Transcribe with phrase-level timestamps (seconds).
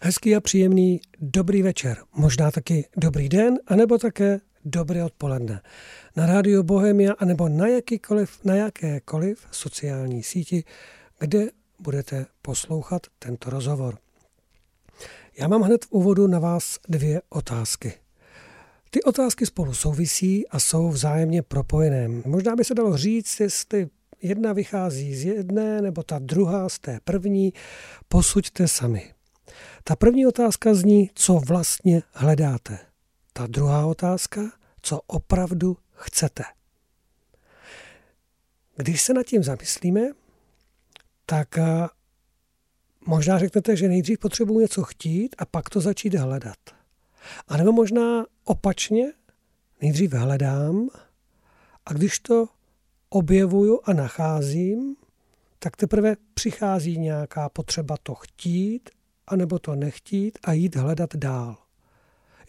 [0.00, 5.60] Hezký a příjemný dobrý večer, možná taky dobrý den, anebo také dobré odpoledne.
[6.16, 10.64] Na rádio Bohemia, anebo na, jakýkoliv, na jakékoliv sociální síti,
[11.18, 13.98] kde budete poslouchat tento rozhovor.
[15.38, 17.92] Já mám hned v úvodu na vás dvě otázky.
[18.90, 22.08] Ty otázky spolu souvisí a jsou vzájemně propojené.
[22.08, 23.88] Možná by se dalo říct, jestli
[24.22, 27.52] jedna vychází z jedné, nebo ta druhá z té první.
[28.08, 29.17] Posuďte sami.
[29.84, 32.78] Ta první otázka zní, co vlastně hledáte.
[33.32, 34.40] Ta druhá otázka,
[34.82, 36.42] co opravdu chcete.
[38.76, 40.00] Když se nad tím zamyslíme,
[41.26, 41.86] tak eh,
[43.06, 46.58] možná řeknete, že nejdřív potřebuji něco chtít a pak to začít hledat.
[47.48, 49.12] A nebo možná opačně,
[49.80, 50.88] nejdřív hledám
[51.86, 52.46] a když to
[53.08, 54.96] objevuju a nacházím,
[55.58, 58.90] tak teprve přichází nějaká potřeba to chtít
[59.28, 61.56] anebo to nechtít a jít hledat dál.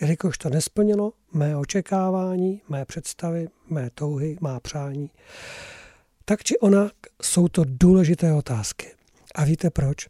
[0.01, 5.11] Jelikož to nesplnilo mé očekávání, mé představy, mé touhy, má přání.
[6.25, 8.87] Tak či onak jsou to důležité otázky.
[9.35, 10.07] A víte proč?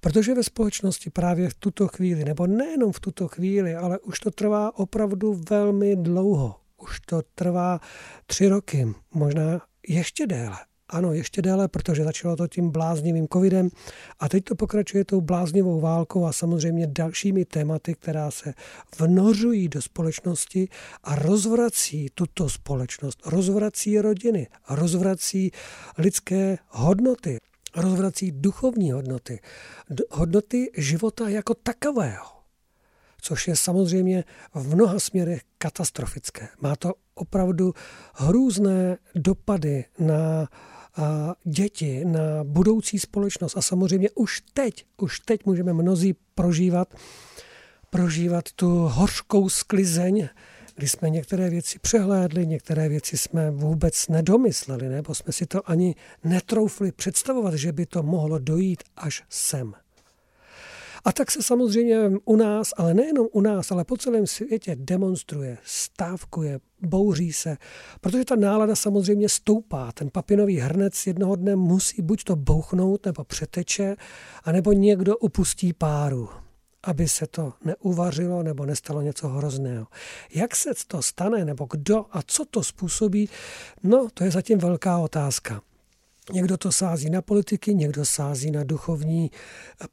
[0.00, 4.30] Protože ve společnosti právě v tuto chvíli, nebo nejenom v tuto chvíli, ale už to
[4.30, 6.56] trvá opravdu velmi dlouho.
[6.78, 7.80] Už to trvá
[8.26, 10.58] tři roky, možná ještě déle.
[10.92, 13.68] Ano, ještě déle, protože začalo to tím bláznivým covidem
[14.18, 18.54] a teď to pokračuje tou bláznivou válkou a samozřejmě dalšími tématy, která se
[18.98, 20.68] vnořují do společnosti
[21.04, 25.50] a rozvrací tuto společnost, rozvrací rodiny, rozvrací
[25.98, 27.38] lidské hodnoty,
[27.76, 29.40] rozvrací duchovní hodnoty,
[30.10, 32.40] hodnoty života jako takového
[33.22, 36.48] což je samozřejmě v mnoha směrech katastrofické.
[36.60, 37.74] Má to opravdu
[38.14, 40.48] hrůzné dopady na
[41.44, 43.56] děti, na budoucí společnost.
[43.56, 46.94] A samozřejmě už teď, už teď můžeme mnozí prožívat,
[47.90, 50.28] prožívat tu hořkou sklizeň,
[50.74, 55.94] kdy jsme některé věci přehlédli, některé věci jsme vůbec nedomysleli, nebo jsme si to ani
[56.24, 59.74] netroufli představovat, že by to mohlo dojít až sem.
[61.04, 65.58] A tak se samozřejmě u nás, ale nejenom u nás, ale po celém světě demonstruje,
[65.64, 67.56] stávkuje, bouří se,
[68.00, 69.92] protože ta nálada samozřejmě stoupá.
[69.92, 73.96] Ten papinový hrnec jednoho dne musí buď to bouchnout, nebo přeteče,
[74.44, 76.28] anebo někdo upustí páru
[76.82, 79.86] aby se to neuvařilo nebo nestalo něco hrozného.
[80.34, 83.28] Jak se to stane, nebo kdo a co to způsobí,
[83.82, 85.62] no to je zatím velká otázka.
[86.32, 89.30] Někdo to sází na politiky, někdo sází na duchovní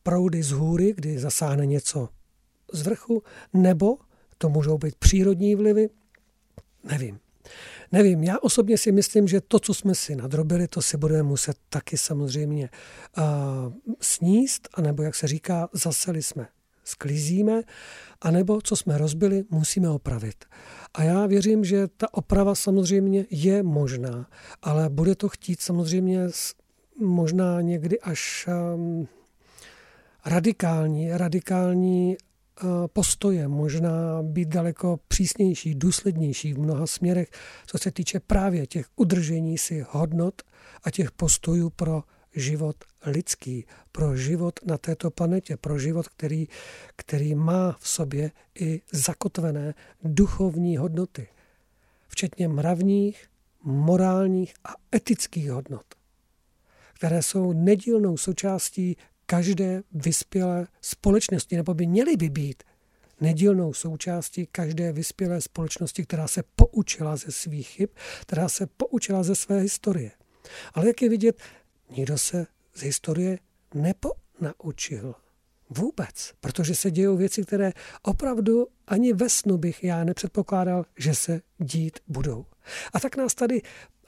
[0.03, 2.09] proudy z hůry, kdy zasáhne něco
[2.73, 3.97] z vrchu, nebo
[4.37, 5.89] to můžou být přírodní vlivy,
[6.83, 7.19] nevím.
[7.91, 11.57] Nevím, já osobně si myslím, že to, co jsme si nadrobili, to si budeme muset
[11.69, 12.69] taky samozřejmě
[13.17, 13.23] uh,
[14.01, 16.47] sníst, anebo jak se říká, zaseli jsme
[16.87, 17.61] sklízíme,
[18.21, 20.45] anebo co jsme rozbili, musíme opravit.
[20.93, 24.27] A já věřím, že ta oprava samozřejmě je možná,
[24.61, 26.27] ale bude to chtít samozřejmě
[26.99, 29.07] možná někdy až um,
[30.25, 37.29] radikální, radikální uh, postoje, možná být daleko přísnější, důslednější v mnoha směrech,
[37.65, 40.41] co se týče právě těch udržení si hodnot
[40.83, 42.03] a těch postojů pro
[42.35, 42.75] život
[43.09, 46.47] lidský, pro život na této planetě, pro život, který,
[46.95, 49.73] který má v sobě i zakotvené
[50.03, 51.27] duchovní hodnoty,
[52.07, 53.27] včetně mravních,
[53.63, 55.85] morálních a etických hodnot,
[56.93, 62.63] které jsou nedílnou součástí každé vyspělé společnosti, nebo by měly by být
[63.21, 67.89] nedílnou součástí každé vyspělé společnosti, která se poučila ze svých chyb,
[68.21, 70.11] která se poučila ze své historie.
[70.73, 71.41] Ale jak je vidět,
[71.89, 73.39] nikdo se z historie
[73.73, 75.15] neponaučil.
[75.69, 77.71] Vůbec, protože se dějou věci, které
[78.01, 82.45] opravdu ani ve snu bych já nepředpokládal, že se dít budou.
[82.93, 83.61] A tak nás tady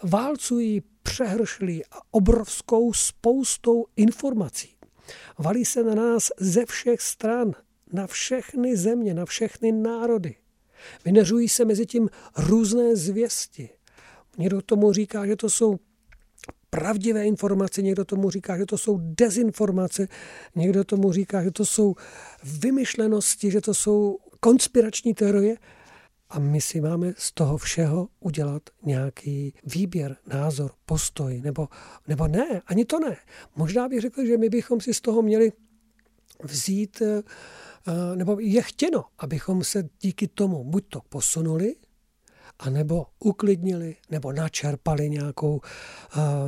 [0.04, 4.76] válcují přehršlí a obrovskou spoustou informací.
[5.38, 7.52] Valí se na nás ze všech stran,
[7.94, 10.36] na všechny země, na všechny národy.
[11.06, 13.70] Vyneřují se mezi tím různé zvěsti.
[14.38, 15.80] Někdo tomu říká, že to jsou
[16.70, 20.08] pravdivé informace, někdo tomu říká, že to jsou dezinformace,
[20.56, 21.96] někdo tomu říká, že to jsou
[22.44, 25.56] vymyšlenosti, že to jsou konspirační teorie.
[26.30, 31.68] A my si máme z toho všeho udělat nějaký výběr, názor, postoj, nebo,
[32.08, 33.18] nebo ne, ani to ne.
[33.56, 35.52] Možná bych řekl, že my bychom si z toho měli
[36.44, 37.24] vzít, eh,
[38.16, 41.76] nebo je chtěno, abychom se díky tomu buď to posunuli,
[42.60, 45.62] anebo uklidnili, nebo načerpali nějakou uh,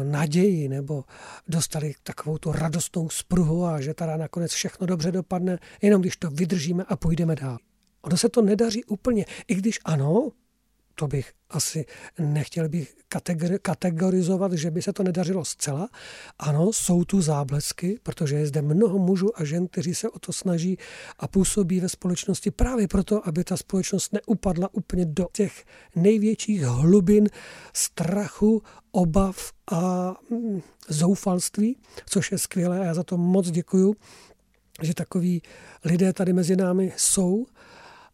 [0.03, 1.03] naději, nebo
[1.47, 6.29] dostali takovou tu radostnou spruhu a že teda nakonec všechno dobře dopadne, jenom když to
[6.29, 7.57] vydržíme a půjdeme dál.
[8.01, 10.31] Ono se to nedaří úplně, i když ano,
[10.95, 11.85] to bych asi
[12.19, 12.95] nechtěl bych
[13.61, 15.89] kategorizovat, že by se to nedařilo zcela.
[16.39, 20.33] Ano, jsou tu záblesky, protože je zde mnoho mužů a žen, kteří se o to
[20.33, 20.77] snaží
[21.19, 25.65] a působí ve společnosti právě proto, aby ta společnost neupadla úplně do těch
[25.95, 27.29] největších hlubin
[27.73, 33.95] strachu, obav a mm, zoufalství, což je skvělé a já za to moc děkuju,
[34.81, 35.41] že takoví
[35.85, 37.45] lidé tady mezi námi jsou,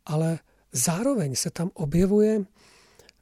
[0.06, 0.40] ale
[0.72, 2.46] zároveň se tam objevuje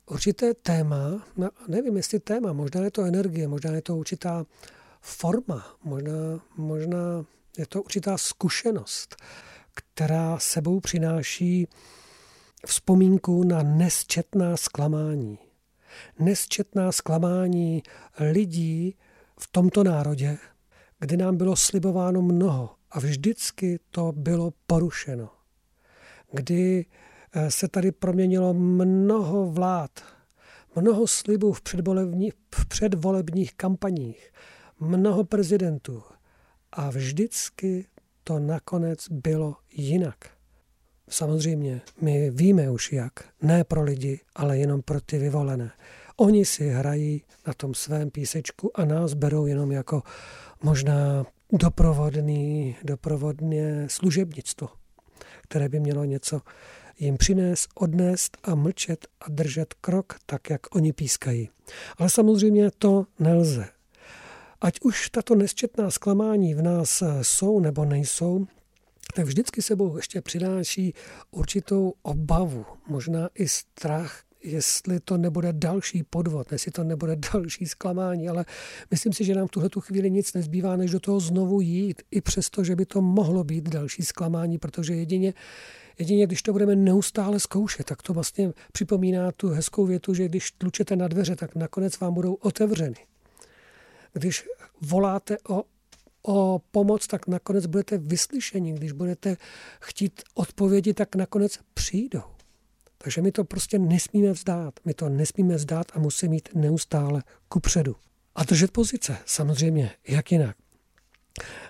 [0.05, 4.45] určité téma, no, nevím jestli téma, možná je to energie, možná je to určitá
[5.01, 7.25] forma, možná, možná
[7.57, 9.15] je to určitá zkušenost,
[9.73, 11.67] která sebou přináší
[12.65, 15.37] vzpomínku na nesčetná zklamání.
[16.19, 17.83] Nesčetná zklamání
[18.19, 18.95] lidí
[19.39, 20.37] v tomto národě,
[20.99, 25.29] kdy nám bylo slibováno mnoho a vždycky to bylo porušeno.
[26.31, 26.85] Kdy
[27.49, 29.91] se tady proměnilo mnoho vlád,
[30.75, 31.61] mnoho slibů v,
[32.55, 34.31] v předvolebních kampaních,
[34.79, 36.03] mnoho prezidentů
[36.71, 37.85] a vždycky
[38.23, 40.15] to nakonec bylo jinak.
[41.09, 43.11] Samozřejmě, my víme už jak,
[43.41, 45.71] ne pro lidi, ale jenom pro ty vyvolené.
[46.17, 50.03] Oni si hrají na tom svém písečku a nás berou jenom jako
[50.63, 54.69] možná doprovodný, doprovodně služebnictvo,
[55.41, 56.41] které by mělo něco
[56.99, 61.49] jim přinést, odnést a mlčet a držet krok tak, jak oni pískají.
[61.97, 63.67] Ale samozřejmě to nelze.
[64.61, 68.47] Ať už tato nesčetná zklamání v nás jsou nebo nejsou,
[69.15, 70.93] tak vždycky sebou ještě přináší
[71.31, 78.29] určitou obavu, možná i strach, jestli to nebude další podvod, jestli to nebude další zklamání,
[78.29, 78.45] ale
[78.91, 82.21] myslím si, že nám v tuhle chvíli nic nezbývá, než do toho znovu jít, i
[82.21, 85.33] přesto, že by to mohlo být další zklamání, protože jedině
[85.99, 90.51] Jedině když to budeme neustále zkoušet, tak to vlastně připomíná tu hezkou větu, že když
[90.51, 92.95] tlučete na dveře, tak nakonec vám budou otevřeny.
[94.13, 94.47] Když
[94.81, 95.63] voláte o,
[96.27, 98.73] o pomoc, tak nakonec budete vyslyšeni.
[98.73, 99.37] Když budete
[99.81, 102.23] chtít odpovědi, tak nakonec přijdou.
[102.97, 104.79] Takže my to prostě nesmíme vzdát.
[104.85, 107.95] My to nesmíme vzdát a musíme mít neustále kupředu.
[108.35, 110.55] A držet pozice, samozřejmě, jak jinak.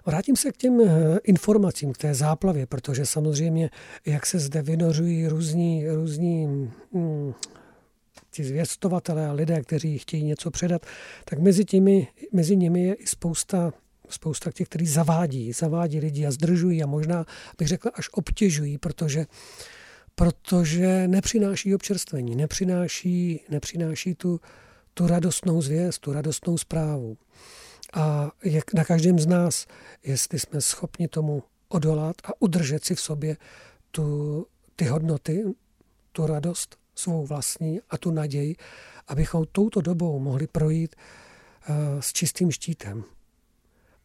[0.05, 3.69] Vrátím se k těm eh, informacím, k té záplavě, protože samozřejmě,
[4.05, 6.45] jak se zde vynořují různí, různí
[6.93, 7.33] hm,
[8.31, 10.85] ti zvěstovatelé a lidé, kteří chtějí něco předat,
[11.25, 13.73] tak mezi, těmi, mezi nimi je i spousta
[14.09, 17.25] spousta těch, kteří zavádí, zavádí lidi a zdržují a možná
[17.57, 19.25] bych řekl až obtěžují, protože,
[20.15, 24.39] protože nepřináší občerstvení, nepřináší, nepřináší tu,
[24.93, 27.17] tu radostnou zvěst, tu radostnou zprávu.
[27.95, 29.67] A je na každém z nás,
[30.03, 33.37] jestli jsme schopni tomu odolat a udržet si v sobě
[33.91, 35.43] tu, ty hodnoty,
[36.11, 38.55] tu radost svou vlastní a tu naději,
[39.07, 43.03] abychom touto dobou mohli projít uh, s čistým štítem.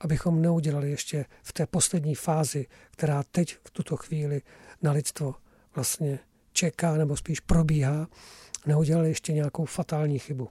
[0.00, 4.42] Abychom neudělali ještě v té poslední fázi, která teď v tuto chvíli
[4.82, 5.34] na lidstvo
[5.74, 6.18] vlastně
[6.52, 8.08] čeká nebo spíš probíhá,
[8.66, 10.48] neudělali ještě nějakou fatální chybu.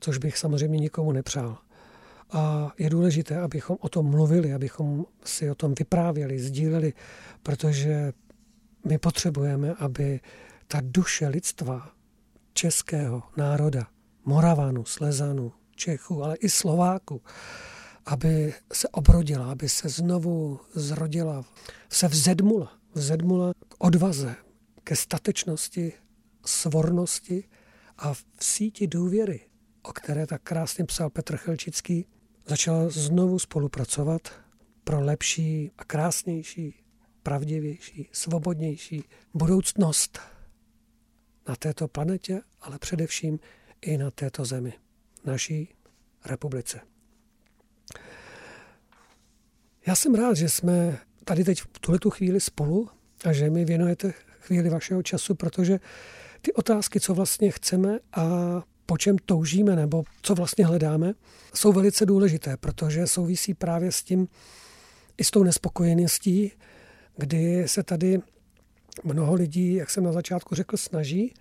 [0.00, 1.63] Což bych samozřejmě nikomu nepřál.
[2.34, 6.92] A je důležité, abychom o tom mluvili, abychom si o tom vyprávěli, sdíleli,
[7.42, 8.12] protože
[8.84, 10.20] my potřebujeme, aby
[10.68, 11.90] ta duše lidstva,
[12.52, 13.86] českého národa,
[14.24, 17.22] Moravanu, Slezanu, Čechu, ale i Slováku,
[18.06, 21.44] aby se obrodila, aby se znovu zrodila,
[21.88, 24.36] se vzedmula, vzedmula k odvaze,
[24.84, 25.92] ke statečnosti,
[26.46, 27.44] svornosti
[27.98, 29.40] a v síti důvěry,
[29.82, 32.06] o které tak krásně psal Petr Chelčický,
[32.46, 34.32] začala znovu spolupracovat
[34.84, 36.74] pro lepší a krásnější,
[37.22, 40.18] pravdivější, svobodnější budoucnost
[41.48, 43.38] na této planetě, ale především
[43.80, 44.72] i na této zemi,
[45.24, 45.74] naší
[46.24, 46.80] republice.
[49.86, 52.88] Já jsem rád, že jsme tady teď v tuhle chvíli spolu
[53.24, 55.80] a že mi věnujete chvíli vašeho času, protože
[56.40, 58.22] ty otázky, co vlastně chceme a
[58.86, 61.14] po čem toužíme nebo co vlastně hledáme,
[61.54, 64.28] jsou velice důležité, protože souvisí právě s tím,
[65.18, 66.52] i s tou nespokojeností,
[67.16, 68.20] kdy se tady
[69.04, 71.34] mnoho lidí, jak jsem na začátku řekl, snaží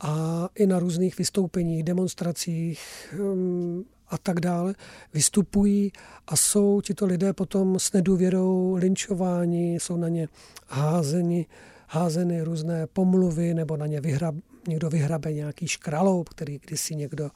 [0.00, 4.74] a i na různých vystoupeních, demonstracích um, a tak dále
[5.14, 5.92] vystupují
[6.26, 10.28] a jsou tito lidé potom s nedůvěrou linčováni, jsou na ně
[10.68, 11.46] házeni,
[11.88, 14.32] házeny různé pomluvy nebo na ně vyhra,
[14.68, 17.30] někdo vyhrabe nějaký škraloup, který kdysi někdo,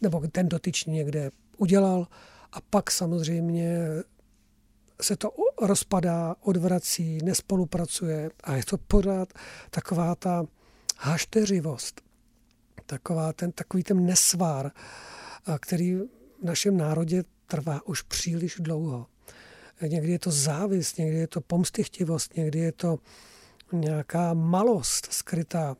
[0.00, 2.06] nebo ten dotyčný někde udělal
[2.52, 3.78] a pak samozřejmě
[5.02, 5.30] se to
[5.62, 9.32] rozpadá, odvrací, nespolupracuje a je to pořád
[9.70, 10.44] taková ta
[10.98, 12.00] hašteřivost,
[12.86, 14.70] taková ten, takový ten nesvár,
[15.60, 16.08] který v
[16.42, 19.06] našem národě trvá už příliš dlouho.
[19.88, 22.98] Někdy je to závist, někdy je to pomstychtivost, někdy je to
[23.72, 25.76] nějaká malost skrytá,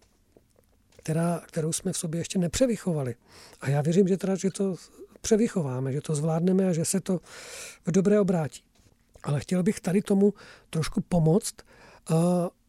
[1.07, 3.15] která, kterou jsme v sobě ještě nepřevychovali.
[3.61, 4.77] A já věřím, že, teda, že to
[5.21, 7.21] převychováme, že to zvládneme a že se to
[7.87, 8.63] v dobré obrátí.
[9.23, 10.35] Ale chtěl bych tady tomu
[10.71, 11.55] trošku pomoct
[12.11, 12.17] uh,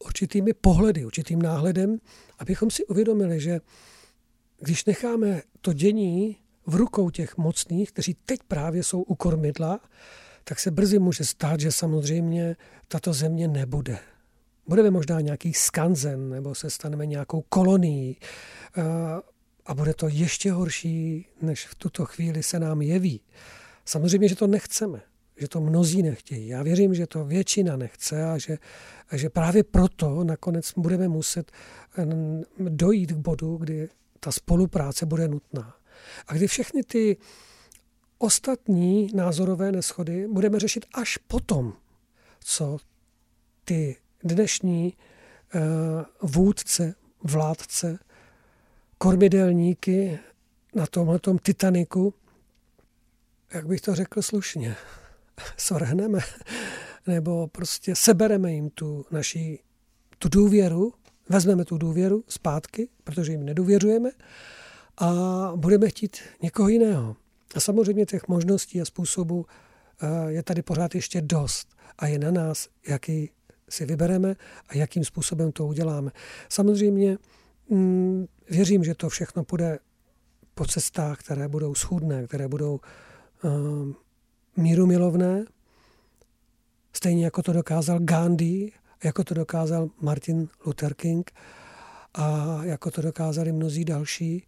[0.05, 1.97] určitými pohledy, určitým náhledem,
[2.39, 3.59] abychom si uvědomili, že
[4.59, 9.79] když necháme to dění v rukou těch mocných, kteří teď právě jsou u kormidla,
[10.43, 12.55] tak se brzy může stát, že samozřejmě
[12.87, 13.99] tato země nebude.
[14.67, 18.17] Budeme možná nějaký skanzen, nebo se staneme nějakou kolonií
[18.77, 18.83] uh,
[19.65, 23.21] a bude to ještě horší, než v tuto chvíli se nám jeví.
[23.85, 25.01] Samozřejmě, že to nechceme
[25.37, 26.47] že to mnozí nechtějí.
[26.47, 28.57] Já věřím, že to většina nechce a že,
[29.09, 31.51] a že právě proto nakonec budeme muset
[32.57, 35.75] dojít k bodu, kdy ta spolupráce bude nutná.
[36.27, 37.17] A kdy všechny ty
[38.17, 41.73] ostatní názorové neschody budeme řešit až potom,
[42.39, 42.77] co
[43.65, 43.95] ty
[44.27, 44.93] dnešní
[45.55, 47.99] uh, vůdce, vládce,
[48.97, 50.19] kormidelníky
[50.75, 52.13] na tomhle Titaniku,
[53.53, 54.75] jak bych to řekl slušně,
[55.57, 56.19] svrhneme,
[57.07, 59.59] nebo prostě sebereme jim tu naší
[60.19, 60.93] tu důvěru,
[61.29, 64.09] vezmeme tu důvěru zpátky, protože jim nedůvěřujeme
[64.97, 65.11] a
[65.55, 67.15] budeme chtít někoho jiného.
[67.55, 69.45] A samozřejmě těch možností a způsobů
[70.01, 73.29] eh, je tady pořád ještě dost a je na nás, jaký
[73.69, 74.35] si vybereme
[74.69, 76.11] a jakým způsobem to uděláme.
[76.49, 77.17] Samozřejmě
[77.69, 79.79] mm, věřím, že to všechno půjde
[80.53, 82.79] po cestách, které budou schůdné, které budou
[83.43, 83.95] um,
[84.57, 85.45] míru milovné,
[86.93, 88.71] stejně jako to dokázal Gandhi,
[89.03, 91.31] jako to dokázal Martin Luther King
[92.13, 94.47] a jako to dokázali mnozí další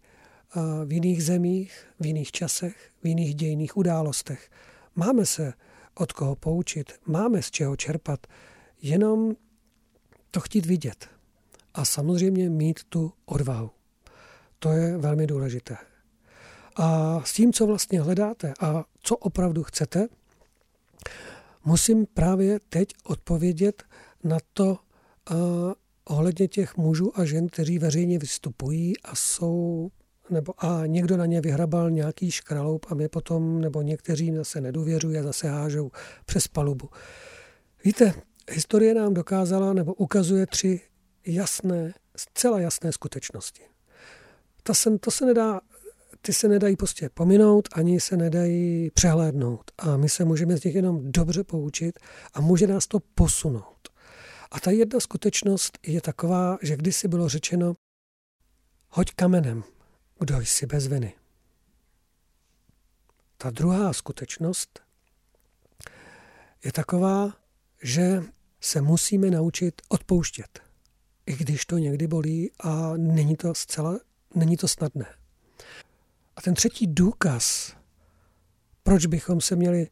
[0.84, 4.50] v jiných zemích, v jiných časech, v jiných dějných událostech.
[4.94, 5.52] Máme se
[5.94, 8.26] od koho poučit, máme z čeho čerpat,
[8.82, 9.36] jenom
[10.30, 11.08] to chtít vidět.
[11.74, 13.70] A samozřejmě mít tu odvahu.
[14.58, 15.76] To je velmi důležité.
[16.76, 20.08] A s tím, co vlastně hledáte a co opravdu chcete,
[21.64, 23.82] musím právě teď odpovědět
[24.24, 24.78] na to
[25.30, 25.36] uh,
[26.04, 29.90] ohledně těch mužů a žen, kteří veřejně vystupují a jsou
[30.30, 34.60] nebo a někdo na ně vyhrabal nějaký škraloup a my potom, nebo někteří jim zase
[34.60, 35.90] nedůvěřují a zase hážou
[36.26, 36.88] přes palubu.
[37.84, 38.14] Víte,
[38.50, 40.80] historie nám dokázala nebo ukazuje tři
[41.26, 43.62] jasné, zcela jasné skutečnosti.
[44.62, 45.60] To se, to se nedá
[46.22, 49.70] ty se nedají prostě pominout, ani se nedají přehlédnout.
[49.78, 51.98] A my se můžeme z nich jenom dobře poučit
[52.34, 53.88] a může nás to posunout.
[54.50, 57.74] A ta jedna skutečnost je taková, že kdysi bylo řečeno,
[58.88, 59.64] hoď kamenem,
[60.18, 61.14] kdo jsi bez viny.
[63.36, 64.80] Ta druhá skutečnost
[66.64, 67.36] je taková,
[67.82, 68.22] že
[68.60, 70.60] se musíme naučit odpouštět,
[71.26, 73.98] i když to někdy bolí a není to zcela,
[74.34, 75.06] není to snadné.
[76.36, 77.76] A ten třetí důkaz,
[78.82, 79.88] proč bychom se měli,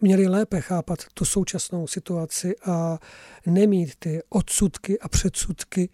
[0.00, 2.98] měli lépe chápat tu současnou situaci a
[3.46, 5.88] nemít ty odsudky a předsudky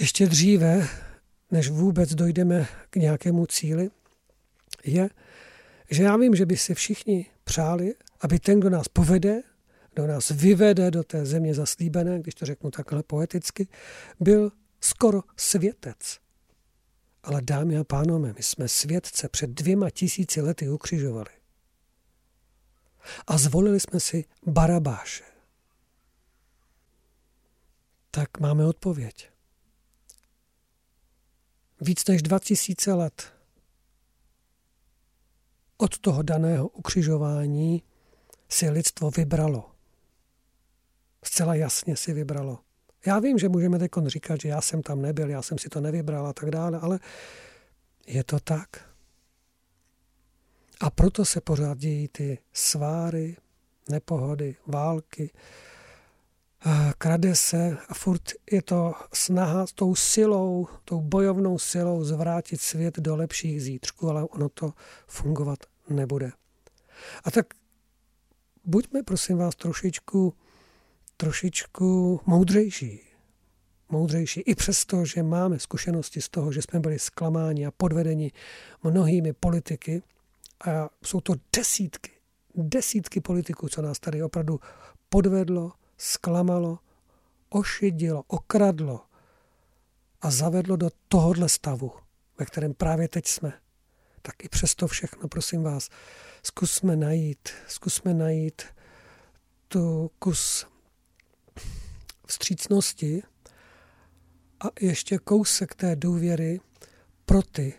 [0.00, 0.88] ještě dříve,
[1.50, 3.90] než vůbec dojdeme k nějakému cíli,
[4.84, 5.10] je,
[5.90, 9.42] že já vím, že by si všichni přáli, aby ten, kdo nás povede,
[10.00, 13.68] kdo nás vyvede do té země zaslíbené, když to řeknu takhle poeticky,
[14.20, 16.18] byl skoro světec.
[17.22, 21.30] Ale dámy a pánové, my jsme světce před dvěma tisíci lety ukřižovali.
[23.26, 25.24] A zvolili jsme si Barabáše.
[28.10, 29.30] Tak máme odpověď.
[31.80, 33.32] Víc než dva tisíce let
[35.76, 37.82] od toho daného ukřižování
[38.48, 39.69] si lidstvo vybralo.
[41.24, 42.58] Zcela jasně si vybralo.
[43.06, 45.80] Já vím, že můžeme teď říkat, že já jsem tam nebyl, já jsem si to
[45.80, 46.98] nevybral a tak dále, ale
[48.06, 48.68] je to tak.
[50.80, 53.36] A proto se pořád dějí ty sváry,
[53.88, 55.30] nepohody, války,
[56.98, 58.22] krade se a furt
[58.52, 64.24] je to snaha s tou silou, tou bojovnou silou zvrátit svět do lepších zítřků, ale
[64.24, 64.72] ono to
[65.06, 65.58] fungovat
[65.88, 66.32] nebude.
[67.24, 67.46] A tak
[68.64, 70.34] buďme prosím vás trošičku
[71.20, 73.00] trošičku moudřejší.
[73.88, 74.40] moudřejší.
[74.40, 78.32] I přesto, že máme zkušenosti z toho, že jsme byli zklamáni a podvedeni
[78.82, 80.02] mnohými politiky,
[80.66, 82.10] a jsou to desítky,
[82.54, 84.60] desítky politiků, co nás tady opravdu
[85.08, 86.78] podvedlo, zklamalo,
[87.48, 89.00] ošidilo, okradlo
[90.20, 91.92] a zavedlo do tohohle stavu,
[92.38, 93.52] ve kterém právě teď jsme.
[94.22, 95.88] Tak i přesto všechno, prosím vás,
[96.42, 98.62] zkusme najít, zkusme najít
[99.68, 100.70] tu kus
[102.26, 103.22] vstřícnosti
[104.64, 106.60] a ještě kousek té důvěry
[107.24, 107.74] pro ty,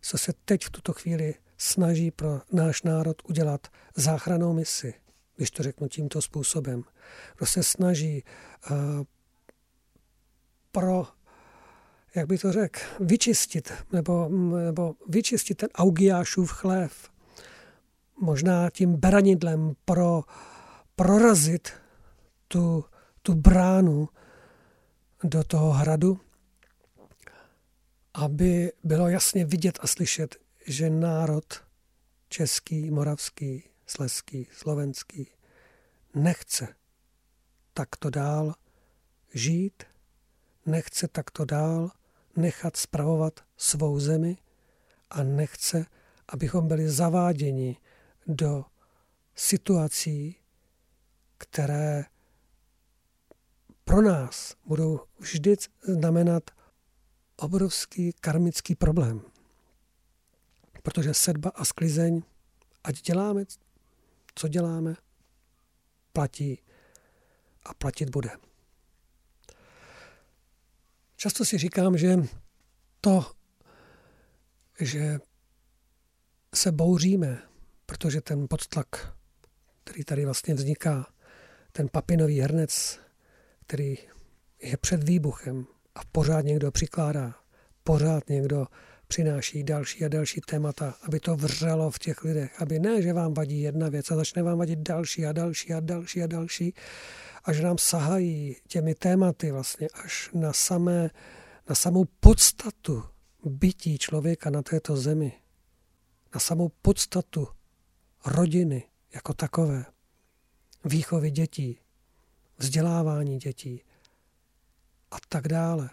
[0.00, 4.94] co se teď v tuto chvíli snaží pro náš národ udělat záchranou misi,
[5.36, 6.84] když to řeknu tímto způsobem.
[7.36, 8.24] Kdo se snaží
[8.70, 8.76] uh,
[10.72, 11.06] pro,
[12.14, 14.28] jak by to řekl, vyčistit, nebo,
[14.64, 17.10] nebo vyčistit ten Augiášův chlév,
[18.20, 20.22] možná tím beranidlem pro,
[20.96, 21.72] prorazit
[22.48, 22.84] tu,
[23.24, 24.08] tu bránu
[25.24, 26.20] do toho hradu,
[28.14, 31.64] aby bylo jasně vidět a slyšet, že národ
[32.28, 35.30] český, moravský, sleský, slovenský
[36.14, 36.74] nechce
[37.74, 38.54] takto dál
[39.34, 39.82] žít,
[40.66, 41.90] nechce takto dál
[42.36, 44.36] nechat spravovat svou zemi
[45.10, 45.86] a nechce,
[46.28, 47.76] abychom byli zaváděni
[48.26, 48.64] do
[49.34, 50.36] situací,
[51.38, 52.04] které
[53.84, 56.50] pro nás budou vždy znamenat
[57.36, 59.20] obrovský karmický problém.
[60.82, 62.22] Protože sedba a sklizeň,
[62.84, 63.44] ať děláme,
[64.34, 64.94] co děláme,
[66.12, 66.58] platí
[67.62, 68.30] a platit bude.
[71.16, 72.16] Často si říkám, že
[73.00, 73.32] to,
[74.80, 75.18] že
[76.54, 77.42] se bouříme,
[77.86, 79.16] protože ten podtlak,
[79.84, 81.12] který tady vlastně vzniká,
[81.72, 83.00] ten papinový hrnec,
[83.66, 83.98] který
[84.62, 87.34] je před výbuchem a pořád někdo přikládá,
[87.84, 88.66] pořád někdo
[89.08, 93.34] přináší další a další témata, aby to vřelo v těch lidech, aby ne, že vám
[93.34, 96.74] vadí jedna věc a začne vám vadit další a další a další a další
[97.44, 101.10] a že nám sahají těmi tématy vlastně až na, samé,
[101.68, 103.02] na samou podstatu
[103.44, 105.32] bytí člověka na této zemi,
[106.34, 107.48] na samou podstatu
[108.26, 108.82] rodiny
[109.14, 109.84] jako takové,
[110.84, 111.78] výchovy dětí,
[112.58, 113.82] vzdělávání dětí
[115.10, 115.90] a tak dále.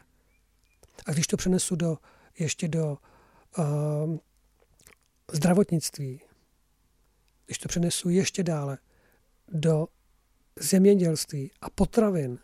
[1.06, 1.98] A když to přenesu do,
[2.40, 2.98] ještě do
[3.58, 4.18] uh,
[5.32, 6.22] zdravotnictví,
[7.46, 8.78] když to přenesu ještě dále
[9.48, 9.88] do
[10.60, 12.40] zemědělství a potravin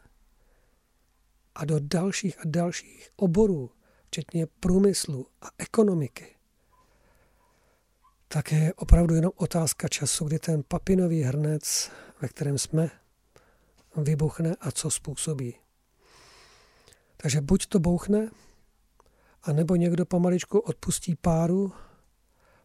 [1.56, 3.72] a do dalších a dalších oborů,
[4.08, 6.36] včetně průmyslu a ekonomiky,
[8.28, 12.92] tak je opravdu jenom otázka času, kdy ten papinový hrnec, ve kterém jsme,
[14.04, 15.56] vybuchne a co způsobí.
[17.18, 18.30] Takže buď to bouchne,
[19.44, 21.74] a nebo někdo pomaličku odpustí páru,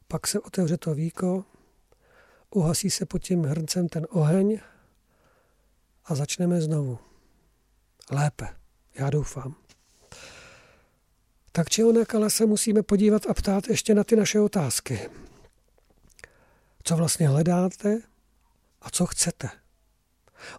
[0.08, 1.44] pak se otevře to víko,
[2.50, 4.60] uhasí se pod tím hrncem ten oheň
[6.04, 6.98] a začneme znovu.
[8.10, 8.48] Lépe,
[8.94, 9.54] já doufám.
[11.52, 15.10] Tak či onak, ale se musíme podívat a ptát ještě na ty naše otázky.
[16.84, 18.02] Co vlastně hledáte
[18.80, 19.61] a co chcete?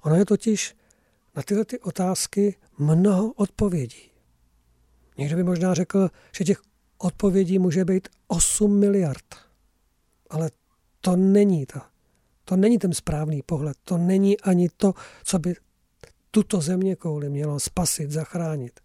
[0.02, 0.76] Ono je totiž
[1.36, 4.12] na tyhle ty otázky mnoho odpovědí.
[5.18, 6.62] Někdo by možná řekl, že těch
[6.98, 9.36] odpovědí může být 8 miliard.
[10.30, 10.52] Ale
[11.02, 11.90] to není ta.
[12.46, 13.78] To není ten správný pohled.
[13.84, 14.94] To není ani to,
[15.24, 15.56] co by
[16.32, 18.80] tuto země kouli mělo spasit, zachránit.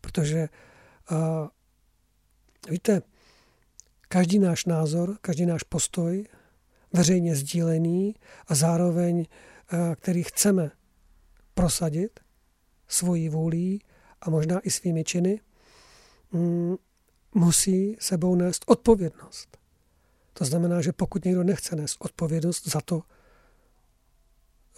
[0.00, 0.48] Protože
[1.10, 1.18] uh,
[2.70, 3.02] víte,
[4.08, 6.26] každý náš názor, každý náš postoj,
[6.92, 8.14] veřejně sdílený
[8.46, 9.26] a zároveň,
[9.96, 10.70] který chceme
[11.54, 12.20] prosadit
[12.88, 13.82] svojí vůlí
[14.20, 15.40] a možná i svými činy,
[16.32, 16.76] mm,
[17.34, 19.58] musí sebou nést odpovědnost.
[20.32, 23.02] To znamená, že pokud někdo nechce nést odpovědnost za to,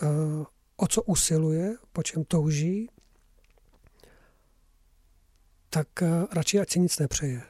[0.03, 0.07] eh,
[0.77, 2.91] o co usiluje, po čem touží,
[5.71, 7.43] tak eh, radši ať si nic nepřeje.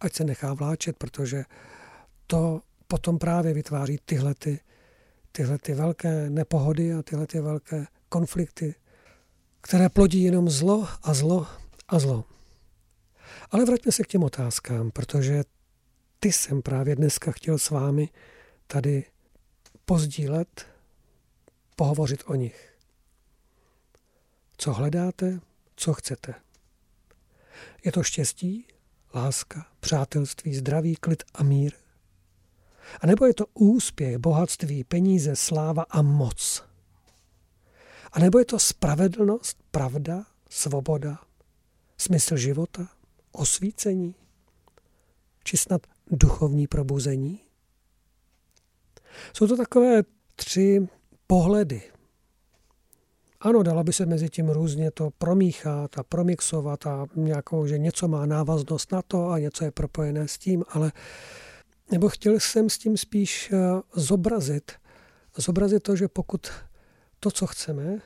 [0.00, 1.44] Ať se nechá vláčet, protože
[2.26, 4.60] to potom právě vytváří tyhle, ty,
[5.38, 8.74] tyhle ty velké nepohody a tyhle ty velké konflikty,
[9.60, 11.46] které plodí jenom zlo a zlo
[11.88, 12.24] a zlo.
[13.50, 15.44] Ale vraťme se k těm otázkám, protože
[16.20, 18.08] ty jsem právě dneska chtěl s vámi
[18.66, 19.04] tady
[19.84, 20.66] pozdílet,
[21.76, 22.78] pohovořit o nich.
[24.56, 25.40] Co hledáte,
[25.76, 26.34] co chcete.
[27.84, 28.66] Je to štěstí,
[29.14, 31.72] láska, přátelství, zdraví, klid a mír?
[33.00, 36.64] A nebo je to úspěch, bohatství, peníze, sláva a moc?
[38.12, 41.18] A nebo je to spravedlnost, pravda, svoboda,
[41.98, 42.88] smysl života,
[43.32, 44.14] osvícení,
[45.44, 47.40] či snad duchovní probuzení?
[49.32, 50.02] Jsou to takové
[50.36, 50.88] tři
[51.26, 51.82] pohledy.
[53.40, 58.08] Ano, dalo by se mezi tím různě to promíchat a promixovat a nějakou, že něco
[58.08, 60.92] má návaznost na to a něco je propojené s tím, ale
[61.90, 63.56] nebo chtěl jsem s tím spíš eh,
[63.94, 64.72] zobrazit,
[65.36, 66.50] zobrazit to, že pokud
[67.20, 67.98] to, co chceme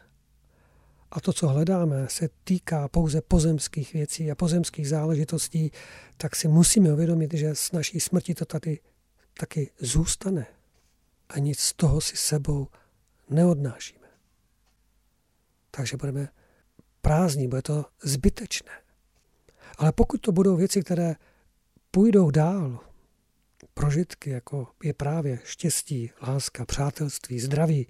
[1.10, 5.70] a to, co hledáme, se týká pouze pozemských věcí a pozemských záležitostí,
[6.16, 8.80] tak si musíme uvědomit, že s naší smrtí to tady
[9.34, 10.46] taky zůstane
[11.28, 12.68] a nic z toho si sebou
[13.30, 14.08] neodnášíme.
[15.70, 16.28] Takže budeme
[17.00, 18.72] prázdní, bude to zbytečné.
[19.78, 21.14] Ale pokud to budou věci, které
[21.90, 22.91] půjdou dál,
[23.74, 27.87] prožitky, jako je právě štěstí, láska, přátelství, zdraví,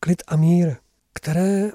[0.00, 0.76] klid a mír,
[1.14, 1.70] které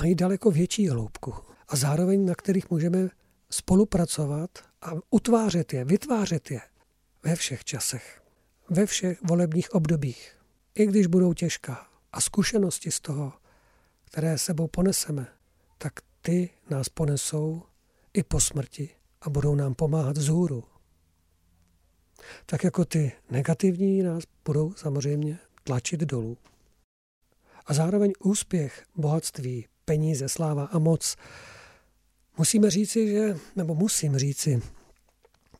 [0.00, 1.34] mají daleko větší hloubku
[1.68, 3.08] a zároveň na kterých můžeme
[3.50, 4.50] spolupracovat
[4.82, 6.60] a utvářet je, vytvářet je
[7.22, 8.22] ve všech časech,
[8.70, 10.38] ve všech volebních obdobích,
[10.74, 11.86] i když budou těžká.
[12.12, 13.32] A zkušenosti z toho,
[14.04, 15.26] které sebou poneseme,
[15.78, 17.62] tak ty nás ponesou
[18.14, 20.64] i po smrti a budou nám pomáhat vzhůru.
[22.46, 26.36] Tak jako ty negativní nás budou samozřejmě tlačit dolů.
[27.66, 31.16] A zároveň úspěch, bohatství, peníze, sláva a moc.
[32.38, 34.62] Musíme říci, že, nebo musím říci,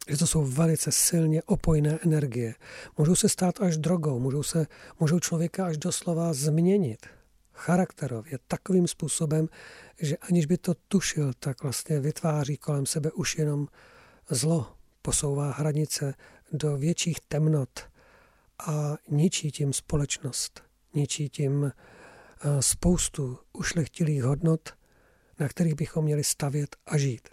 [0.09, 2.55] že to jsou velice silně opojné energie.
[2.99, 4.67] Můžou se stát až drogou, můžou, se,
[5.01, 7.07] můžou člověka až doslova změnit
[7.53, 9.49] charakterově takovým způsobem,
[10.01, 13.69] že aniž by to tušil, tak vlastně vytváří kolem sebe už jenom
[14.31, 16.15] zlo, posouvá hranice
[16.53, 17.81] do větších temnot
[18.67, 20.63] a ničí tím společnost,
[20.95, 24.69] ničí tím eh, spoustu ušlechtilých hodnot,
[25.39, 27.29] na kterých bychom měli stavět a žít.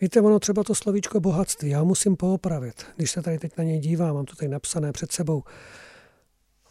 [0.00, 3.78] Víte, ono třeba to slovíčko bohatství, já musím poopravit, když se tady teď na něj
[3.78, 5.42] dívám, mám to tady napsané před sebou.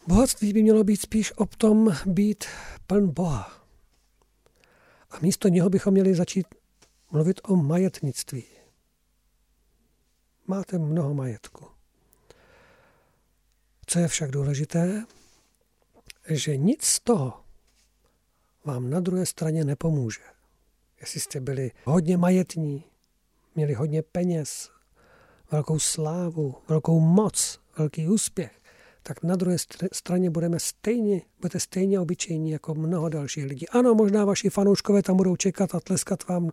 [0.06, 2.44] Bohatství by mělo být spíš o tom být
[2.86, 3.66] pln Boha.
[5.10, 6.46] A místo něho bychom měli začít
[7.10, 8.44] mluvit o majetnictví.
[10.52, 11.66] Máte mnoho majetku.
[13.86, 15.04] Co je však důležité,
[16.28, 17.32] že nic z toho
[18.64, 20.20] vám na druhé straně nepomůže.
[21.00, 22.84] Jestli jste byli hodně majetní,
[23.54, 24.70] měli hodně peněz,
[25.50, 28.60] velkou slávu, velkou moc, velký úspěch,
[29.02, 29.56] tak na druhé
[29.92, 33.68] straně budeme stejně, budete stejně obyčejní jako mnoho dalších lidí.
[33.68, 36.50] Ano, možná vaši fanouškové tam budou čekat a tleskat vám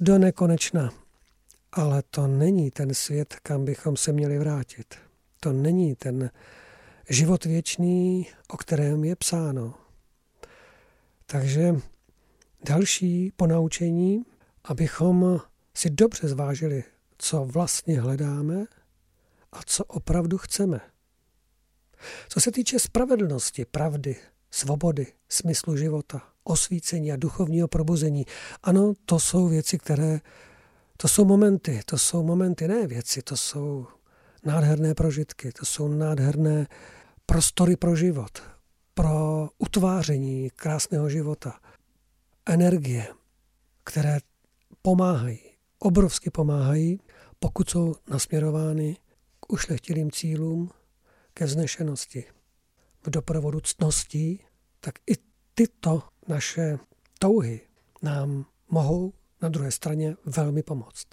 [0.00, 1.09] do nekonečna.
[1.72, 4.94] Ale to není ten svět, kam bychom se měli vrátit.
[5.40, 6.30] To není ten
[7.08, 9.74] život věčný, o kterém je psáno.
[11.26, 11.74] Takže
[12.64, 14.22] další ponaučení,
[14.64, 15.40] abychom
[15.74, 16.84] si dobře zvážili,
[17.18, 18.64] co vlastně hledáme
[19.52, 20.80] a co opravdu chceme.
[22.28, 24.16] Co se týče spravedlnosti, pravdy,
[24.50, 28.26] svobody, smyslu života, osvícení a duchovního probuzení,
[28.62, 30.20] ano, to jsou věci, které,
[31.00, 33.86] to jsou momenty, to jsou momenty, ne věci, to jsou
[34.44, 36.66] nádherné prožitky, to jsou nádherné
[37.26, 38.42] prostory pro život,
[38.94, 41.60] pro utváření krásného života,
[42.46, 43.06] energie,
[43.84, 44.18] které
[44.82, 45.38] pomáhají,
[45.78, 47.00] obrovsky pomáhají,
[47.38, 48.96] pokud jsou nasměrovány
[49.40, 50.70] k ušlechtilým cílům,
[51.34, 52.24] ke vznešenosti,
[53.06, 54.44] v doprovodu ctností,
[54.80, 55.14] tak i
[55.54, 56.78] tyto naše
[57.18, 57.60] touhy
[58.02, 61.06] nám mohou na druhé straně velmi pomoct.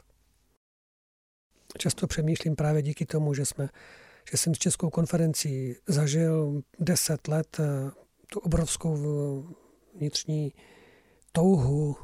[1.77, 3.69] Často přemýšlím právě díky tomu, že, jsme,
[4.31, 7.91] že jsem s Českou konferencí zažil deset let eh,
[8.31, 8.97] tu obrovskou
[9.95, 10.53] vnitřní
[11.31, 11.95] touhu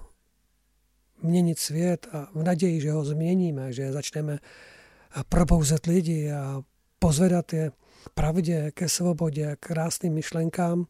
[1.23, 4.39] měnit svět a v naději, že ho změníme, že začneme
[5.29, 6.61] probouzet lidi a
[6.99, 7.71] pozvedat je
[8.05, 10.85] k pravdě, ke svobodě, k krásným myšlenkám,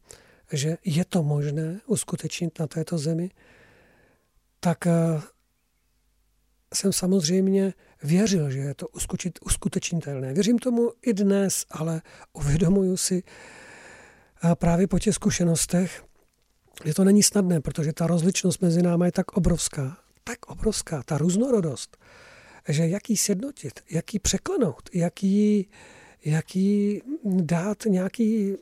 [0.52, 3.30] že je to možné uskutečnit na této zemi,
[4.64, 5.20] tak eh,
[6.74, 8.88] jsem samozřejmě věřil, že je to
[9.44, 10.34] uskutečnitelné.
[10.34, 13.22] Věřím tomu i dnes, ale uvědomuju si
[14.44, 16.04] eh, právě po těch zkušenostech,
[16.84, 21.18] že to není snadné, protože ta rozličnost mezi námi je tak obrovská, tak obrovská, ta
[21.18, 21.96] různorodost,
[22.68, 25.66] že jak ji sjednotit, jak ji překlenout, jak ji
[26.24, 28.56] jak jí dát nějaký,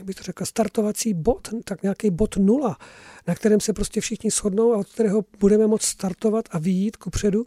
[0.00, 2.78] jak bych to řekl, startovací bod, tak nějaký bod nula,
[3.26, 7.10] na kterém se prostě všichni shodnou a od kterého budeme moct startovat a vyjít ku
[7.10, 7.46] předu,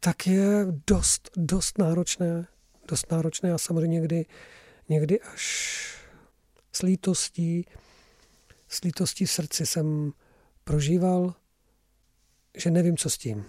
[0.00, 2.46] tak je dost, dost náročné.
[2.88, 4.26] Dost náročné a samozřejmě někdy,
[4.88, 5.84] někdy až
[6.72, 7.66] s lítostí,
[8.68, 10.12] s lítostí v srdci jsem
[10.64, 11.34] prožíval
[12.58, 13.44] že nevím, co s tím.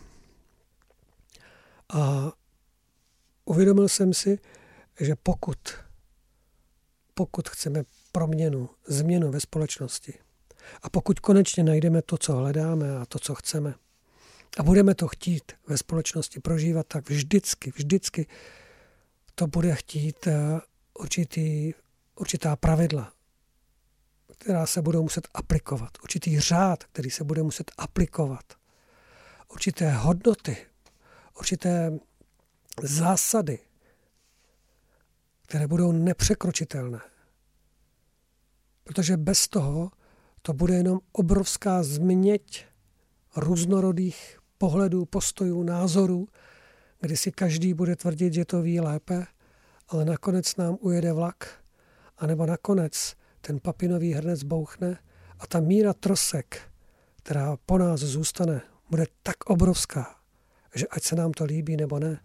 [1.94, 2.32] A
[3.46, 4.40] uvědomil jsem si,
[5.00, 5.58] že pokud,
[7.14, 10.14] pokud chceme proměnu, změnu ve společnosti,
[10.82, 13.74] a pokud konečně najdeme to, co hledáme a to, co chceme,
[14.58, 18.28] a budeme to chtít ve společnosti prožívat, tak vždycky, vždycky
[19.36, 20.60] to bude chtít eh,
[21.00, 21.74] určitý,
[22.16, 23.14] určitá pravidla,
[24.38, 28.54] která se budou muset aplikovat, určitý řád, který se bude muset aplikovat,
[29.54, 30.58] určité hodnoty,
[31.40, 32.00] určité
[32.84, 33.60] zásady,
[35.48, 37.00] které budou nepřekročitelné.
[38.90, 39.92] Protože bez toho
[40.42, 42.66] to bude jenom obrovská změť
[43.36, 46.28] různorodých pohledů, postojů, názorů,
[47.00, 49.26] kdy si každý bude tvrdit, že to ví lépe,
[49.88, 51.64] ale nakonec nám ujede vlak,
[52.18, 54.98] anebo nakonec ten papinový hrnec bouchne
[55.40, 56.62] a ta míra trosek,
[57.16, 60.16] která po nás zůstane, bude tak obrovská,
[60.76, 62.22] že ať se nám to líbí nebo ne,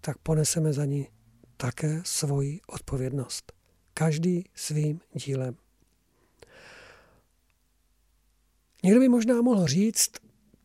[0.00, 1.08] tak poneseme za ní
[1.56, 3.52] také svoji odpovědnost.
[3.94, 5.63] Každý svým dílem.
[8.84, 10.10] Někdo by možná mohl říct,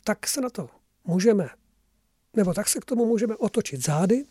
[0.04, 0.68] tak se na to
[1.04, 1.48] můžeme,
[2.36, 4.24] nebo tak se k tomu můžeme otočit zády,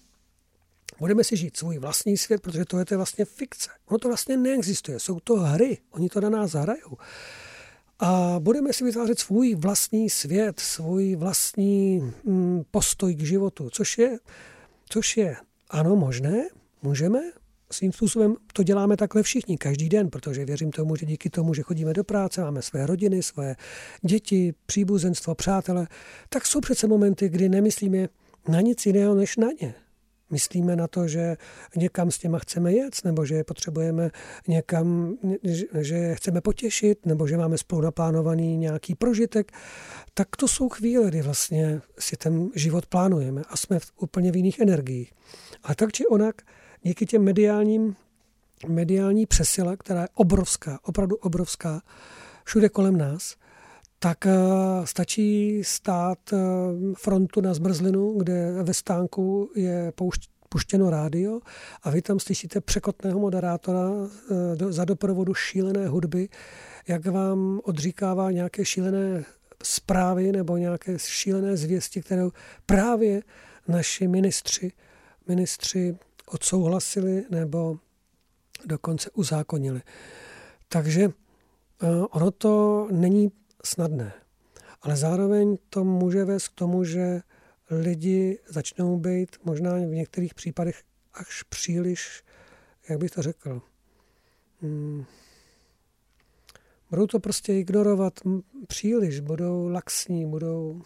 [1.00, 3.70] budeme si žít svůj vlastní svět, protože to je to vlastně fikce.
[3.86, 6.98] Ono to vlastně neexistuje, jsou to hry, oni to na nás hrajou.
[8.00, 14.20] A budeme si vytvářet svůj vlastní svět, svůj vlastní mm, postoj k životu, což je,
[14.90, 15.38] což je
[15.70, 16.48] ano možné,
[16.82, 17.20] můžeme,
[17.72, 21.62] svým způsobem to děláme takhle všichni, každý den, protože věřím tomu, že díky tomu, že
[21.62, 23.56] chodíme do práce, máme své rodiny, své
[24.02, 25.88] děti, příbuzenstvo, přátele,
[26.30, 28.08] tak jsou přece momenty, kdy nemyslíme
[28.48, 29.74] na nic jiného než na ně.
[30.32, 31.38] Myslíme na to, že
[31.76, 34.10] někam s těma chceme jet, nebo že potřebujeme
[34.48, 35.18] někam,
[35.80, 39.52] že je chceme potěšit, nebo že máme spolu naplánovaný nějaký prožitek,
[40.14, 44.36] tak to jsou chvíle, kdy vlastně si ten život plánujeme a jsme v úplně v
[44.36, 45.14] jiných energiích.
[45.64, 46.42] A tak či onak,
[46.82, 47.96] díky těm mediálním,
[48.68, 51.82] mediální přesile, která je obrovská, opravdu obrovská,
[52.44, 53.36] všude kolem nás,
[54.00, 54.32] tak eh,
[54.84, 56.38] stačí stát eh,
[56.98, 59.94] frontu na zmrzlinu, kde ve stánku je
[60.50, 61.40] puštěno rádio
[61.84, 66.30] a vy tam slyšíte překotného moderátora eh, za doprovodu šílené hudby,
[66.88, 69.24] jak vám odříkává nějaké šílené
[69.64, 72.24] zprávy nebo nějaké šílené zvěsti, které
[72.66, 73.22] právě
[73.68, 74.72] naši ministři,
[75.28, 75.98] ministři
[76.30, 77.80] odsouhlasili nebo
[78.66, 79.82] dokonce uzákonili.
[80.68, 81.10] Takže
[82.10, 83.32] ono to není
[83.64, 84.14] snadné.
[84.82, 87.22] Ale zároveň to může vést k tomu, že
[87.70, 92.24] lidi začnou být možná v některých případech až příliš,
[92.90, 93.62] jak bych to řekl,
[94.62, 95.06] hmm,
[96.90, 98.14] budou to prostě ignorovat
[98.68, 100.82] příliš, budou laxní, budou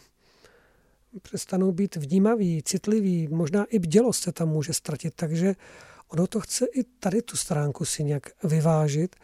[1.21, 5.56] přestanou být vnímaví, citliví, možná i bdělost se tam může ztratit, takže
[6.08, 9.15] ono to chce i tady tu stránku si nějak vyvážit,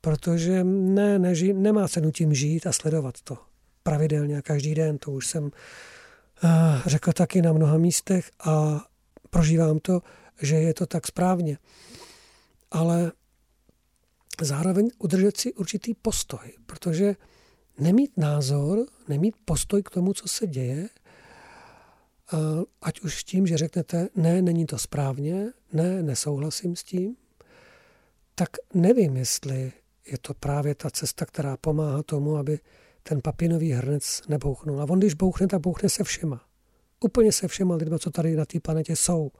[0.00, 3.38] protože ne, neži, nemá cenu tím žít a sledovat to
[3.82, 4.98] pravidelně a každý den.
[4.98, 5.50] To už jsem uh,
[6.86, 8.84] řekl taky na mnoha místech a
[9.30, 10.00] prožívám to,
[10.42, 11.58] že je to tak správně.
[12.70, 13.12] Ale
[14.40, 17.16] zároveň udržet si určitý postoj, protože
[17.78, 20.88] nemít názor, nemít postoj k tomu, co se děje,
[22.82, 27.16] ať už tím, že řeknete, ne, není to správně, ne, nesouhlasím s tím,
[28.34, 29.72] tak nevím, jestli
[30.06, 32.58] je to právě ta cesta, která pomáhá tomu, aby
[33.02, 34.80] ten papinový hrnec nebouchnul.
[34.80, 36.44] A on, když bouchne, tak bouchne se všema.
[37.00, 39.30] Úplně se všema lidma, co tady na té planetě jsou,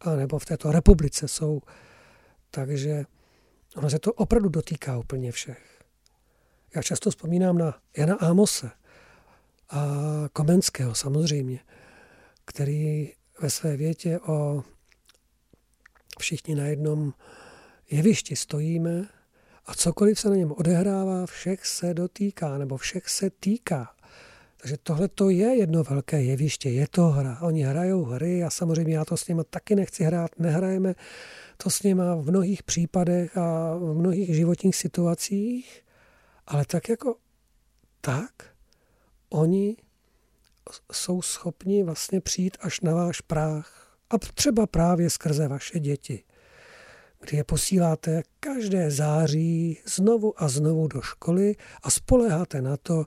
[0.00, 1.60] a nebo v této republice jsou.
[2.50, 3.04] Takže
[3.76, 5.82] ono se to opravdu dotýká úplně všech.
[6.74, 8.70] Já často vzpomínám na Jana Ámose
[9.70, 9.84] a
[10.32, 11.60] Komenského samozřejmě,
[12.46, 14.62] který ve své větě o
[16.18, 17.12] všichni na jednom
[17.90, 19.08] jevišti stojíme
[19.66, 23.96] a cokoliv se na něm odehrává, všech se dotýká, nebo všech se týká.
[24.56, 27.38] Takže tohle to je jedno velké jeviště, je to hra.
[27.42, 30.94] Oni hrajou hry a samozřejmě já to s nimi taky nechci hrát, nehrajeme
[31.56, 35.84] to s nimi v mnohých případech a v mnohých životních situacích,
[36.46, 37.16] ale tak jako
[38.00, 38.32] tak,
[39.28, 39.76] oni
[40.92, 43.96] jsou schopni vlastně přijít až na váš práh.
[44.10, 46.24] A třeba právě skrze vaše děti
[47.20, 53.04] kdy je posíláte každé září znovu a znovu do školy a spoleháte na to,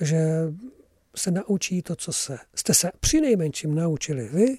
[0.00, 0.52] že
[1.16, 4.58] se naučí to, co se, jste se při nejmenším naučili vy,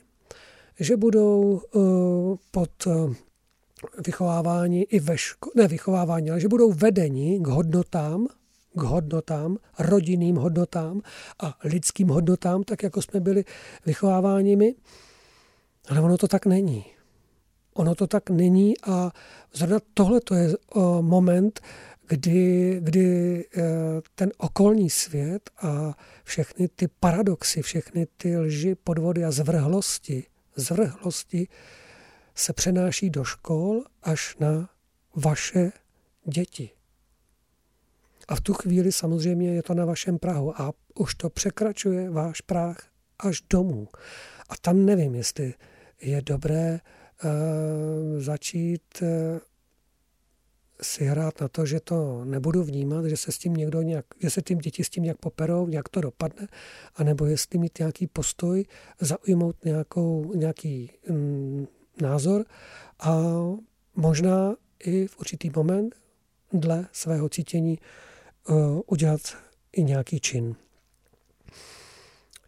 [0.79, 3.13] že budou uh, pod uh,
[4.05, 8.27] vychovávání i ve škole, ne vychovávání, ale že budou vedeni k hodnotám,
[8.77, 11.01] k hodnotám, rodinným hodnotám
[11.43, 13.45] a lidským hodnotám, tak jako jsme byli
[13.85, 14.75] vychováváni.
[15.89, 16.85] Ale ono to tak není.
[17.73, 19.11] Ono to tak není a
[19.53, 20.55] zrovna tohle to je
[21.01, 21.61] moment,
[22.07, 23.61] kdy, kdy eh,
[24.15, 30.23] ten okolní svět a všechny ty paradoxy, všechny ty lži, podvody a zvrhlosti,
[30.55, 31.47] zvrhlosti
[32.35, 34.69] se přenáší do škol až na
[35.15, 35.71] vaše
[36.25, 36.69] děti.
[38.27, 42.41] A v tu chvíli samozřejmě je to na vašem Prahu a už to překračuje váš
[42.41, 42.77] práh
[43.19, 43.87] až domů.
[44.49, 45.53] A tam nevím, jestli
[46.01, 47.29] je dobré uh,
[48.21, 49.07] začít uh,
[50.81, 54.29] si hrát na to, že to nebudu vnímat, že se s tím někdo nějak, že
[54.29, 56.47] se tím děti s tím nějak poperou, nějak to dopadne,
[56.95, 58.65] anebo jestli mít nějaký postoj,
[58.99, 61.67] zaujmout nějakou, nějaký mm,
[62.01, 62.45] názor
[62.99, 63.21] a
[63.95, 65.95] možná i v určitý moment
[66.53, 67.79] dle svého cítění
[68.85, 69.21] udělat
[69.71, 70.55] i nějaký čin.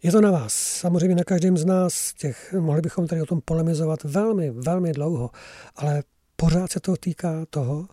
[0.03, 3.41] Je to na vás, samozřejmě na každém z nás, těch, mohli bychom tady o tom
[3.41, 5.31] polemizovat velmi, velmi dlouho,
[5.75, 6.03] ale
[6.36, 7.88] pořád se to týká toho,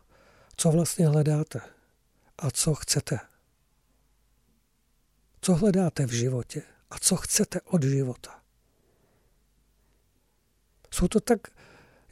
[0.56, 1.60] co vlastně hledáte
[2.38, 3.18] a co chcete.
[5.40, 8.40] Co hledáte v životě a co chcete od života.
[10.90, 11.40] Jsou to tak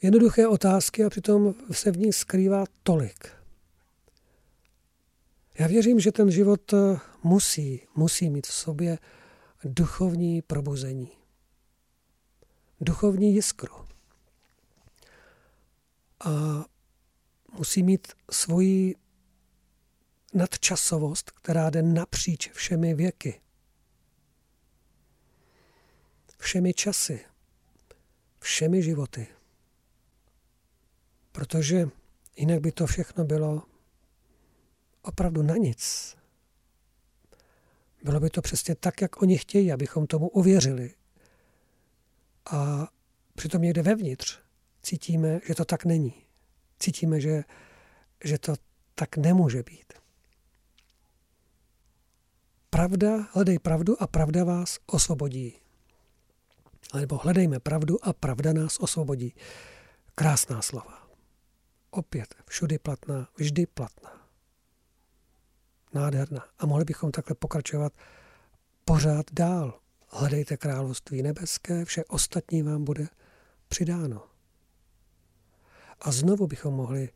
[0.01, 3.40] jednoduché otázky a přitom se v ní skrývá tolik.
[5.59, 6.73] Já věřím, že ten život
[7.23, 8.97] musí, musí mít v sobě
[9.63, 11.11] duchovní probuzení.
[12.81, 13.87] Duchovní jiskru.
[16.19, 16.29] A
[17.51, 18.95] musí mít svoji
[20.33, 23.41] nadčasovost, která jde napříč všemi věky.
[26.37, 27.25] Všemi časy.
[28.39, 29.27] Všemi životy.
[31.31, 31.89] Protože
[32.35, 33.70] jinak by to všechno bylo
[35.01, 36.15] opravdu na nic.
[38.03, 40.93] Bylo by to přesně tak, jak oni chtějí, abychom tomu uvěřili.
[42.51, 42.87] A
[43.35, 44.39] přitom někde vevnitř
[44.83, 46.13] cítíme, že to tak není.
[46.79, 47.43] Cítíme, že,
[48.23, 48.53] že to
[48.95, 49.93] tak nemůže být.
[52.69, 55.55] Pravda, hledej pravdu a pravda vás osvobodí.
[56.95, 59.33] Nebo hledejme pravdu a pravda nás osvobodí.
[60.15, 61.07] Krásná slova.
[61.89, 64.20] Opět všudy platná, vždy platná
[65.93, 66.45] nádherná.
[66.59, 67.93] A mohli bychom takhle pokračovat
[68.85, 69.79] pořád dál.
[70.09, 73.07] Hledejte království nebeské, vše ostatní vám bude
[73.67, 74.23] přidáno.
[76.01, 77.09] A znovu bychom mohli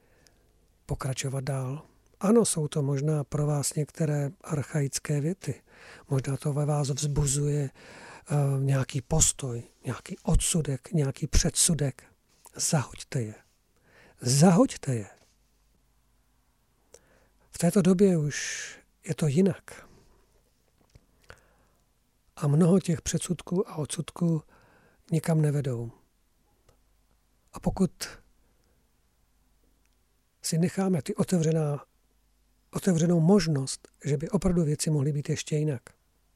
[0.85, 1.85] pokračovat dál.
[2.19, 5.61] Ano, jsou to možná pro vás některé archaické věty.
[6.09, 7.69] Možná to ve vás vzbuzuje
[8.31, 12.03] uh, nějaký postoj, nějaký odsudek, nějaký předsudek.
[12.55, 13.35] Zahoďte je.
[14.21, 15.07] Zahoďte je.
[17.55, 18.67] V této době už
[19.07, 19.87] je to jinak.
[22.35, 24.43] A mnoho těch předsudků a odsudků
[25.11, 25.91] nikam nevedou.
[27.53, 27.91] A pokud
[30.41, 31.85] si necháme ty otevřená,
[32.71, 35.81] otevřenou možnost, že by opravdu věci mohly být ještě jinak,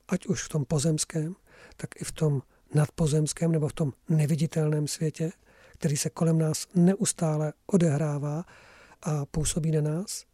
[0.08, 1.36] ať už v tom pozemském,
[1.78, 2.42] tak i v tom
[2.74, 5.32] nadpozemském nebo v tom neviditelném světě,
[5.70, 8.46] který se kolem nás neustále odehrává
[9.02, 10.29] a působí na nás,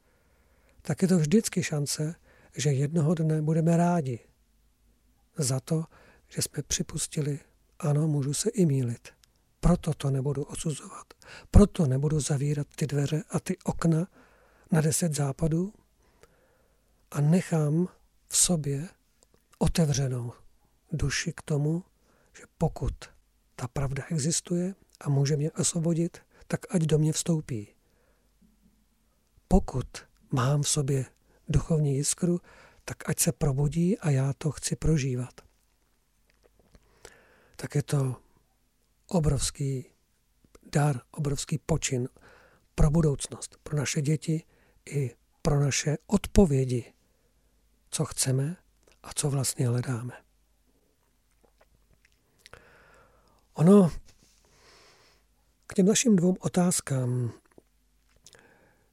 [0.86, 2.16] tak je to vždycky šance,
[2.56, 4.20] že jednoho dne budeme rádi
[5.38, 5.84] za to,
[6.28, 7.40] že jsme připustili,
[7.80, 9.08] ano, můžu se i mílit.
[9.60, 11.14] Proto to nebudu odsuzovat.
[11.52, 14.08] Proto nebudu zavírat ty dveře a ty okna
[14.72, 15.74] na deset západů
[17.12, 17.88] a nechám
[18.28, 18.90] v sobě
[19.58, 20.34] otevřenou
[20.92, 21.84] duši k tomu,
[22.38, 22.94] že pokud
[23.56, 26.18] ta pravda existuje a může mě osvobodit,
[26.48, 27.68] tak ať do mě vstoupí.
[29.48, 29.88] Pokud
[30.32, 31.06] mám v sobě
[31.48, 32.42] duchovní jiskru,
[32.86, 35.42] tak ať se probudí a já to chci prožívat.
[37.56, 38.16] Tak je to
[39.08, 39.86] obrovský
[40.72, 42.10] dar, obrovský počin
[42.76, 44.44] pro budoucnost, pro naše děti
[44.86, 46.94] i pro naše odpovědi,
[47.90, 48.58] co chceme
[49.04, 50.14] a co vlastně hledáme.
[53.54, 53.92] Ono
[55.68, 57.32] k těm našim dvou otázkám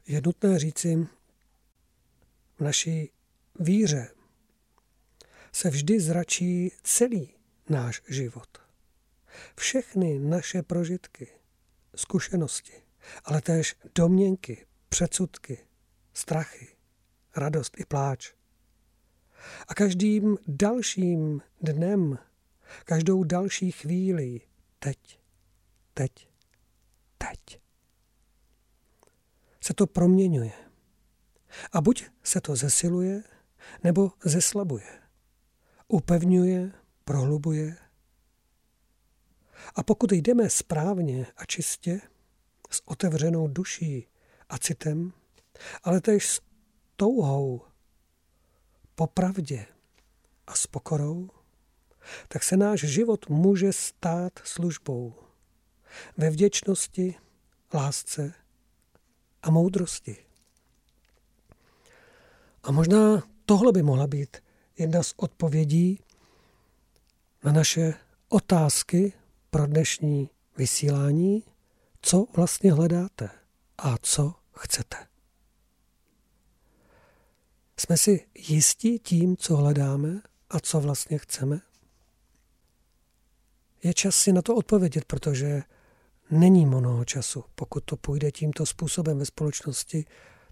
[0.07, 1.09] je nutné říci,
[2.62, 3.10] naší
[3.60, 4.08] víře
[5.52, 7.34] se vždy zračí celý
[7.68, 8.58] náš život.
[9.56, 11.28] Všechny naše prožitky,
[11.96, 12.72] zkušenosti,
[13.24, 15.58] ale též domněnky, předsudky,
[16.14, 16.68] strachy,
[17.36, 18.32] radost i pláč.
[19.68, 22.18] A každým dalším dnem,
[22.84, 24.40] každou další chvíli,
[24.78, 25.20] teď,
[25.94, 26.28] teď,
[27.18, 27.60] teď,
[29.60, 30.71] se to proměňuje.
[31.72, 33.22] A buď se to zesiluje,
[33.84, 35.03] nebo zeslabuje.
[35.88, 36.72] Upevňuje,
[37.05, 37.76] prohlubuje.
[39.74, 42.00] A pokud jdeme správně a čistě,
[42.70, 44.09] s otevřenou duší
[44.48, 45.12] a citem,
[45.82, 46.40] ale též s
[46.96, 47.62] touhou,
[48.94, 49.66] popravdě
[50.46, 51.30] a s pokorou,
[52.28, 55.14] tak se náš život může stát službou
[56.16, 57.14] ve vděčnosti,
[57.74, 58.34] lásce
[59.42, 60.32] a moudrosti.
[62.62, 64.36] A možná tohle by mohla být
[64.78, 66.00] jedna z odpovědí
[67.44, 67.94] na naše
[68.28, 69.12] otázky
[69.50, 71.44] pro dnešní vysílání,
[72.00, 73.30] co vlastně hledáte
[73.78, 74.96] a co chcete.
[77.76, 81.60] Jsme si jistí tím, co hledáme a co vlastně chceme?
[83.82, 85.62] Je čas si na to odpovědět, protože
[86.30, 87.44] není mnoho času.
[87.54, 90.04] Pokud to půjde tímto způsobem ve společnosti,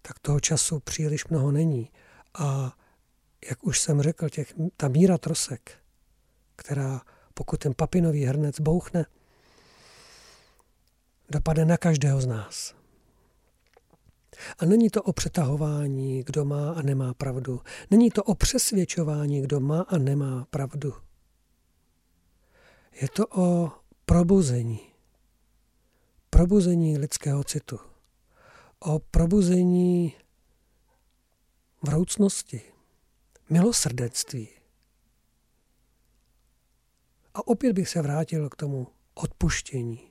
[0.03, 1.90] tak toho času příliš mnoho není.
[2.34, 2.76] A
[3.51, 5.78] jak už jsem řekl, těch, ta míra trosek,
[6.57, 7.01] která
[7.34, 9.07] pokud ten papinový hrnec bouchne,
[11.28, 12.74] dopadne na každého z nás.
[14.59, 17.61] A není to o přetahování, kdo má a nemá pravdu.
[17.90, 20.94] Není to o přesvědčování, kdo má a nemá pravdu.
[23.01, 23.72] Je to o
[24.05, 24.80] probuzení.
[26.30, 27.89] Probuzení lidského citu.
[28.83, 30.16] O probuzení
[31.83, 32.62] vroucnosti,
[33.51, 34.49] milosrdenství.
[37.35, 40.11] A opět bych se vrátil k tomu odpuštění.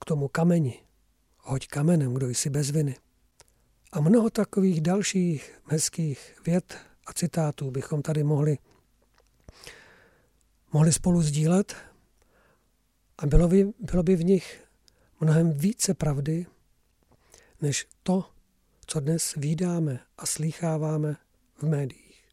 [0.00, 0.82] K tomu kameni.
[1.38, 2.96] Hoď kamenem, kdo jsi bez viny.
[3.92, 8.58] A mnoho takových dalších hezkých věd a citátů bychom tady mohli,
[10.72, 11.76] mohli spolu sdílet
[13.18, 14.69] a bylo by, bylo by v nich
[15.20, 16.46] mnohem více pravdy,
[17.60, 18.30] než to,
[18.86, 21.16] co dnes výdáme a slýcháváme
[21.56, 22.28] v médiích.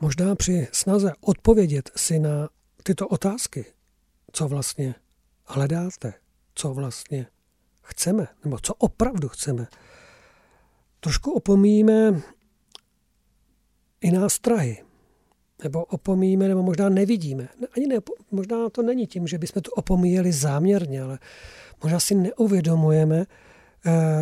[0.00, 2.48] Možná při snaze odpovědět si na
[2.82, 3.64] tyto otázky,
[4.32, 4.94] co vlastně
[5.44, 6.14] hledáte,
[6.54, 7.26] co vlastně
[7.82, 9.68] chceme, nebo co opravdu chceme,
[11.00, 12.22] trošku opomíjíme
[14.00, 14.85] i nástrahy,
[15.62, 17.48] nebo opomíjíme, nebo možná nevidíme.
[17.76, 17.96] Ani ne,
[18.30, 21.18] možná to není tím, že bychom to opomíjeli záměrně, ale
[21.82, 23.26] možná si neuvědomujeme e,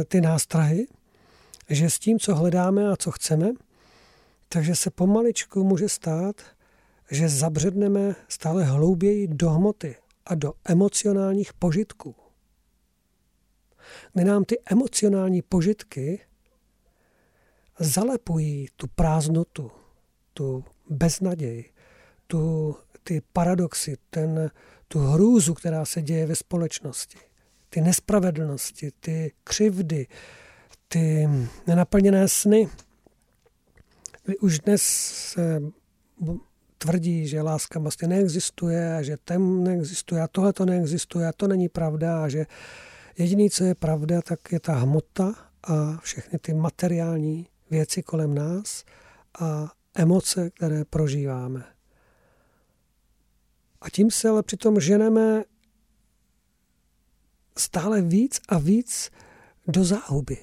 [0.05, 0.87] ty nástrahy,
[1.71, 3.53] že s tím, co hledáme a co chceme,
[4.49, 6.43] takže se pomaličku může stát,
[7.11, 12.15] že zabředneme stále hlouběji do hmoty a do emocionálních požitků.
[14.13, 16.21] Kdy nám ty emocionální požitky
[17.79, 19.71] zalepují tu prázdnotu,
[20.35, 21.65] tu beznaděj,
[22.27, 24.51] tu, ty paradoxy, ten,
[24.89, 27.19] tu hrůzu, která se děje ve společnosti,
[27.69, 30.07] ty nespravedlnosti, ty křivdy,
[30.89, 31.29] ty
[31.67, 32.69] nenaplněné sny.
[34.41, 34.83] Už dnes
[35.33, 35.63] se
[36.79, 41.49] tvrdí, že láska vlastně neexistuje a že ten neexistuje a tohle to neexistuje a to
[41.49, 42.47] není pravda a že
[43.19, 48.85] jediný, co je pravda, tak je ta hmota a všechny ty materiální věci kolem nás
[49.41, 51.65] a emoce, které prožíváme.
[53.81, 55.45] A tím se ale přitom ženeme
[57.59, 59.11] stále víc a víc
[59.69, 60.39] do záhuby.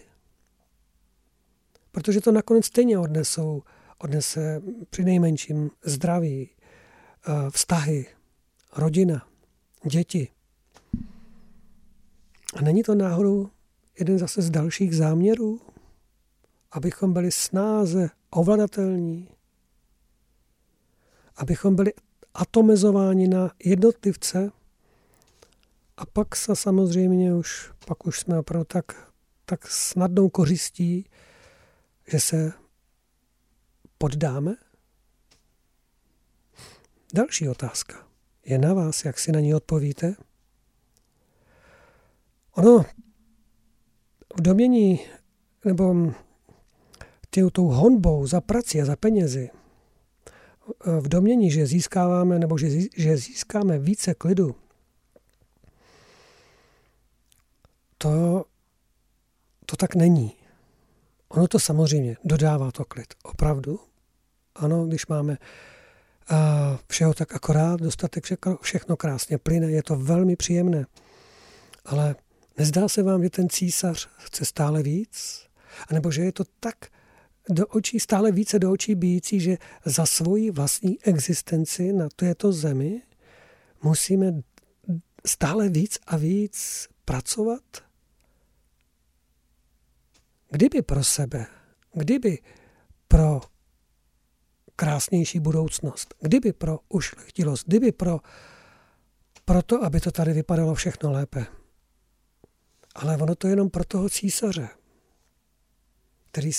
[1.92, 3.64] Protože to nakonec stejně odnesou,
[3.98, 8.06] odnese při nejmenším zdraví, eh, vztahy,
[8.78, 9.28] rodina,
[9.92, 10.28] děti.
[12.56, 13.50] A není to náhodou
[14.00, 15.62] jeden zase z dalších záměrů,
[16.72, 19.28] abychom byli snáze ovladatelní,
[21.42, 21.94] abychom byli
[22.34, 24.52] atomizováni na jednotlivce
[25.98, 29.14] a pak se samozřejmě už, pak už jsme opravdu tak,
[29.46, 31.06] tak snadnou kořistí,
[32.08, 32.54] že se
[33.98, 34.56] poddáme?
[37.14, 38.08] Další otázka.
[38.46, 40.16] Je na vás, jak si na ní odpovíte?
[42.52, 42.86] Ono
[44.38, 45.00] v domění
[45.66, 46.14] nebo
[47.52, 49.50] tou honbou za prací a za penězi
[50.86, 54.56] v domění, že získáváme nebo že, že získáme více klidu,
[57.98, 58.46] to,
[59.66, 60.34] to tak není.
[61.30, 63.14] Ono to samozřejmě dodává to klid.
[63.24, 63.80] Opravdu.
[64.56, 65.38] Ano, když máme
[66.30, 70.86] a všeho tak akorát, dostatek všechno, všechno krásně plyne, je to velmi příjemné.
[71.86, 72.16] Ale
[72.58, 75.46] nezdá se vám, že ten císař chce stále víc?
[75.88, 76.76] A nebo že je to tak
[77.50, 83.02] do očí, stále více do očí bíjící, že za svoji vlastní existenci na této zemi
[83.84, 84.42] musíme
[85.26, 87.92] stále víc a víc pracovat?
[90.52, 91.46] kdyby pro sebe,
[91.94, 92.40] kdyby
[93.08, 93.42] pro
[94.76, 98.20] krásnější budoucnost, kdyby pro ušlechtilost, kdyby pro,
[99.46, 101.46] pro to, aby to tady vypadalo všechno lépe.
[102.96, 104.70] Ale ono to je jenom pro toho císaře,
[106.32, 106.52] který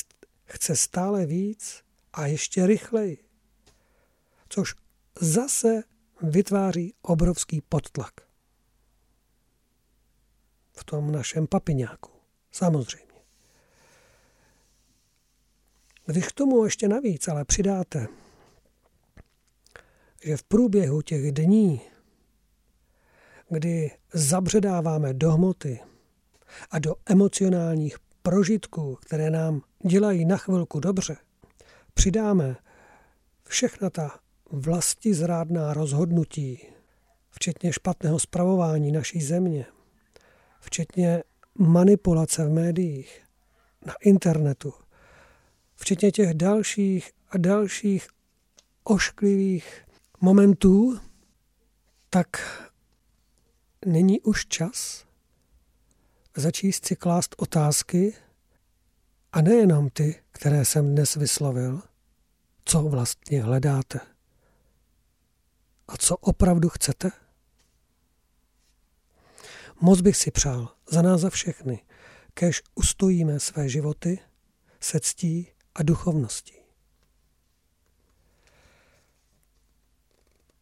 [0.53, 3.25] chce stále víc a ještě rychleji.
[4.49, 4.75] Což
[5.21, 5.83] zase
[6.23, 8.13] vytváří obrovský podtlak.
[10.73, 12.11] V tom našem papiňáku.
[12.53, 13.13] Samozřejmě.
[16.07, 18.07] Když k tomu ještě navíc ale přidáte,
[20.25, 21.81] že v průběhu těch dní,
[23.49, 25.81] kdy zabředáváme do hmoty
[26.71, 31.17] a do emocionálních prožitků, které nám dělají na chvilku dobře,
[31.95, 32.57] přidáme
[33.45, 34.19] všechna ta
[34.51, 36.59] vlasti zrádná rozhodnutí,
[37.31, 39.67] včetně špatného zpravování naší země,
[40.61, 41.23] včetně
[41.59, 43.23] manipulace v médiích,
[43.87, 44.75] na internetu,
[45.77, 48.09] včetně těch dalších a dalších
[48.85, 49.85] ošklivých
[50.21, 50.99] momentů,
[52.11, 52.29] tak
[53.87, 55.05] není už čas
[56.37, 58.15] začít si klást otázky,
[59.33, 61.83] a nejenom ty, které jsem dnes vyslovil,
[62.65, 64.01] co vlastně hledáte
[65.89, 67.11] a co opravdu chcete.
[69.81, 71.85] Moc bych si přál za nás za všechny,
[72.35, 74.19] kež ustojíme své životy
[74.81, 76.55] se ctí a duchovností.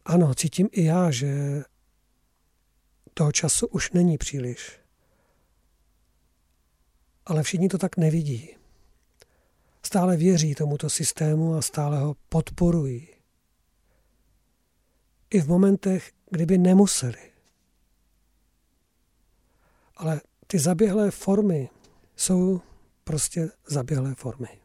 [0.05, 1.61] Ano, cítím i já, že
[3.13, 4.80] toho času už není příliš.
[7.31, 8.49] Ale všichni to tak nevidí.
[9.83, 13.07] Stále věří tomuto systému a stále ho podporují.
[15.29, 17.31] I v momentech, kdyby nemuseli.
[19.95, 21.69] Ale ty zaběhlé formy
[22.15, 22.61] jsou
[23.03, 24.59] prostě zaběhlé formy.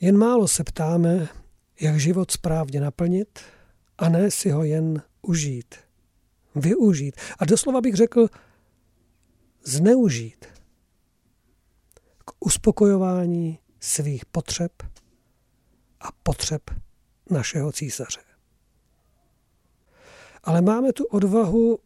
[0.00, 1.28] Jen málo se ptáme,
[1.80, 3.40] jak život správně naplnit
[3.98, 5.74] a ne si ho jen užít,
[6.54, 7.16] využít.
[7.38, 8.28] A doslova bych řekl,
[9.64, 10.46] zneužít
[12.24, 14.72] k uspokojování svých potřeb
[16.00, 16.62] a potřeb
[17.30, 18.20] našeho císaře.
[20.42, 21.78] Ale máme tu odvahu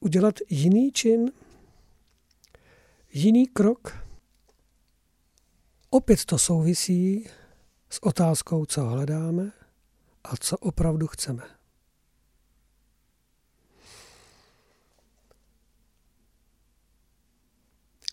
[0.00, 1.32] udělat jiný čin,
[3.12, 4.06] jiný krok.
[5.90, 7.28] Opět to souvisí
[7.90, 9.52] s otázkou, co hledáme
[10.24, 11.55] a co opravdu chceme.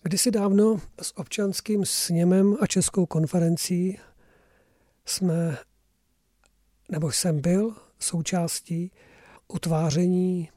[0.06, 4.00] Kdysi dávno s občanským sněmem a českou konferencí
[5.06, 5.58] jsme,
[6.92, 8.92] nebo jsem byl součástí
[9.48, 10.50] utváření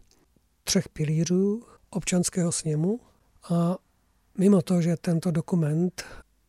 [0.64, 3.00] třech pilířů občanského sněmu
[3.50, 3.76] a
[4.38, 6.04] mimo to, že tento dokument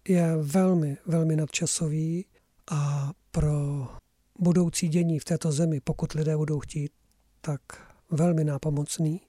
[0.07, 2.25] je velmi, velmi nadčasový
[2.71, 3.87] a pro
[4.39, 6.91] budoucí dění v této zemi, pokud lidé budou chtít,
[7.41, 7.61] tak
[8.11, 9.21] velmi nápomocný,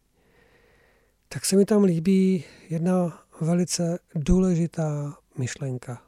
[1.28, 6.02] tak se mi tam líbí jedna velice důležitá myšlenka.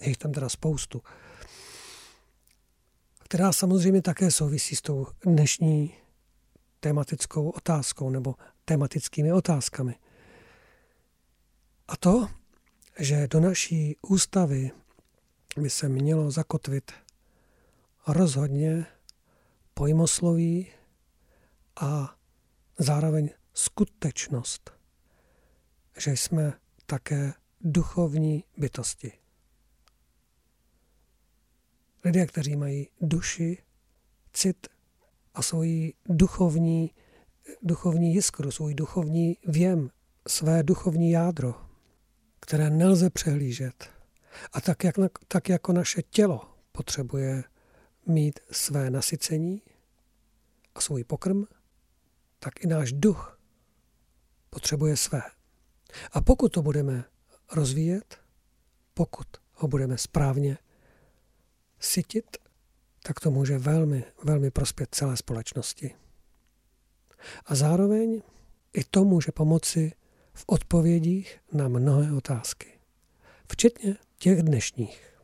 [0.00, 1.02] Je jich tam teda spoustu.
[3.18, 5.94] Která samozřejmě také souvisí s tou dnešní
[6.80, 8.34] tematickou otázkou nebo
[8.64, 9.94] tematickými otázkami.
[11.88, 12.28] A to,
[12.98, 14.70] že do naší ústavy
[15.56, 16.92] by se mělo zakotvit
[18.06, 18.86] rozhodně
[19.74, 20.70] pojmosloví
[21.80, 22.16] a
[22.78, 24.73] zároveň skutečnost,
[25.98, 26.52] že jsme
[26.86, 29.12] také duchovní bytosti.
[32.04, 33.58] Lidé, kteří mají duši,
[34.32, 34.68] cit
[35.34, 36.90] a svoji duchovní,
[37.62, 39.90] duchovní jiskru, svůj duchovní věm,
[40.28, 41.54] své duchovní jádro,
[42.40, 43.90] které nelze přehlížet.
[44.52, 44.94] A tak, jak,
[45.28, 47.44] tak jako naše tělo potřebuje
[48.06, 49.62] mít své nasycení
[50.74, 51.44] a svůj pokrm,
[52.38, 53.40] tak i náš duch
[54.50, 55.22] potřebuje své.
[56.12, 57.04] A pokud to budeme
[57.52, 58.18] rozvíjet,
[58.94, 60.58] pokud ho budeme správně
[61.80, 62.36] sytit,
[63.02, 65.94] tak to může velmi, velmi prospět celé společnosti.
[67.46, 68.22] A zároveň
[68.72, 69.92] i to může pomoci
[70.34, 72.78] v odpovědích na mnohé otázky,
[73.52, 75.14] včetně těch dnešních.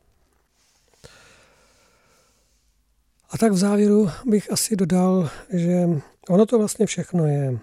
[3.29, 5.85] A tak v závěru bych asi dodal, že
[6.29, 7.59] ono to vlastně všechno je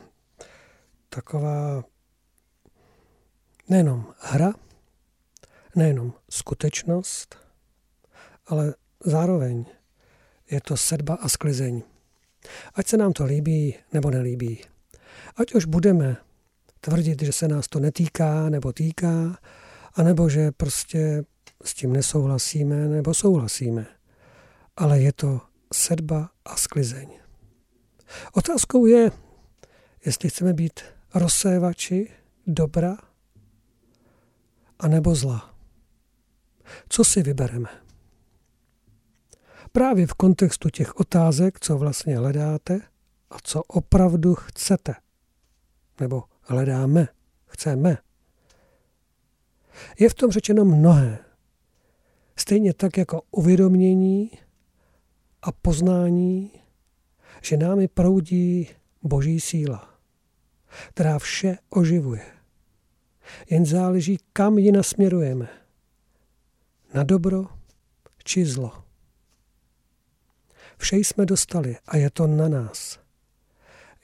[1.09, 1.85] taková
[3.69, 4.53] nejenom hra,
[5.77, 7.37] nejenom skutečnost,
[8.47, 9.65] ale zároveň
[10.51, 11.83] je to sedba a sklizeň.
[12.75, 14.65] Ať se nám to líbí nebo nelíbí.
[15.37, 16.17] Ať už budeme
[16.81, 19.39] tvrdit, že se nás to netýká nebo týká,
[19.95, 21.25] anebo že prostě
[21.65, 23.87] s tím nesouhlasíme nebo souhlasíme.
[24.77, 25.41] Ale je to
[25.75, 27.09] sedba a sklizeň.
[28.33, 29.11] Otázkou je,
[30.05, 30.81] jestli chceme být
[31.15, 32.11] rozsévači
[32.47, 33.08] dobra
[34.79, 35.55] anebo zla.
[36.89, 37.69] Co si vybereme?
[39.73, 42.81] Právě v kontextu těch otázek, co vlastně hledáte
[43.31, 44.95] a co opravdu chcete.
[46.01, 47.09] Nebo hledáme,
[47.47, 47.99] chceme.
[49.99, 51.19] Je v tom řečeno mnohé.
[52.37, 54.31] Stejně tak jako uvědomění
[55.43, 56.51] a poznání,
[57.43, 58.69] že námi proudí
[59.03, 59.95] boží síla,
[60.89, 62.38] která vše oživuje.
[63.51, 65.49] Jen záleží, kam ji nasměrujeme.
[66.95, 67.47] Na dobro
[68.25, 68.85] či zlo.
[70.79, 72.99] Vše jsme dostali a je to na nás.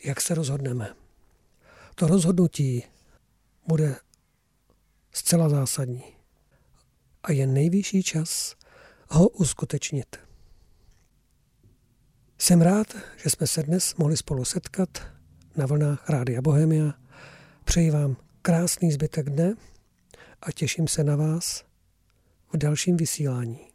[0.05, 0.95] Jak se rozhodneme?
[1.95, 2.83] To rozhodnutí
[3.67, 3.97] bude
[5.13, 6.05] zcela zásadní.
[7.23, 8.57] A je nejvyšší čas
[9.09, 10.17] ho uskutečnit.
[12.39, 15.03] Jsem rád, že jsme se dnes mohli spolu setkat
[15.57, 16.95] na vlnách Rádia Bohemia.
[17.65, 18.17] Přeji vám
[18.47, 19.55] krásný zbytek dne
[20.43, 21.65] a těším se na vás
[22.53, 23.74] v dalším vysílání.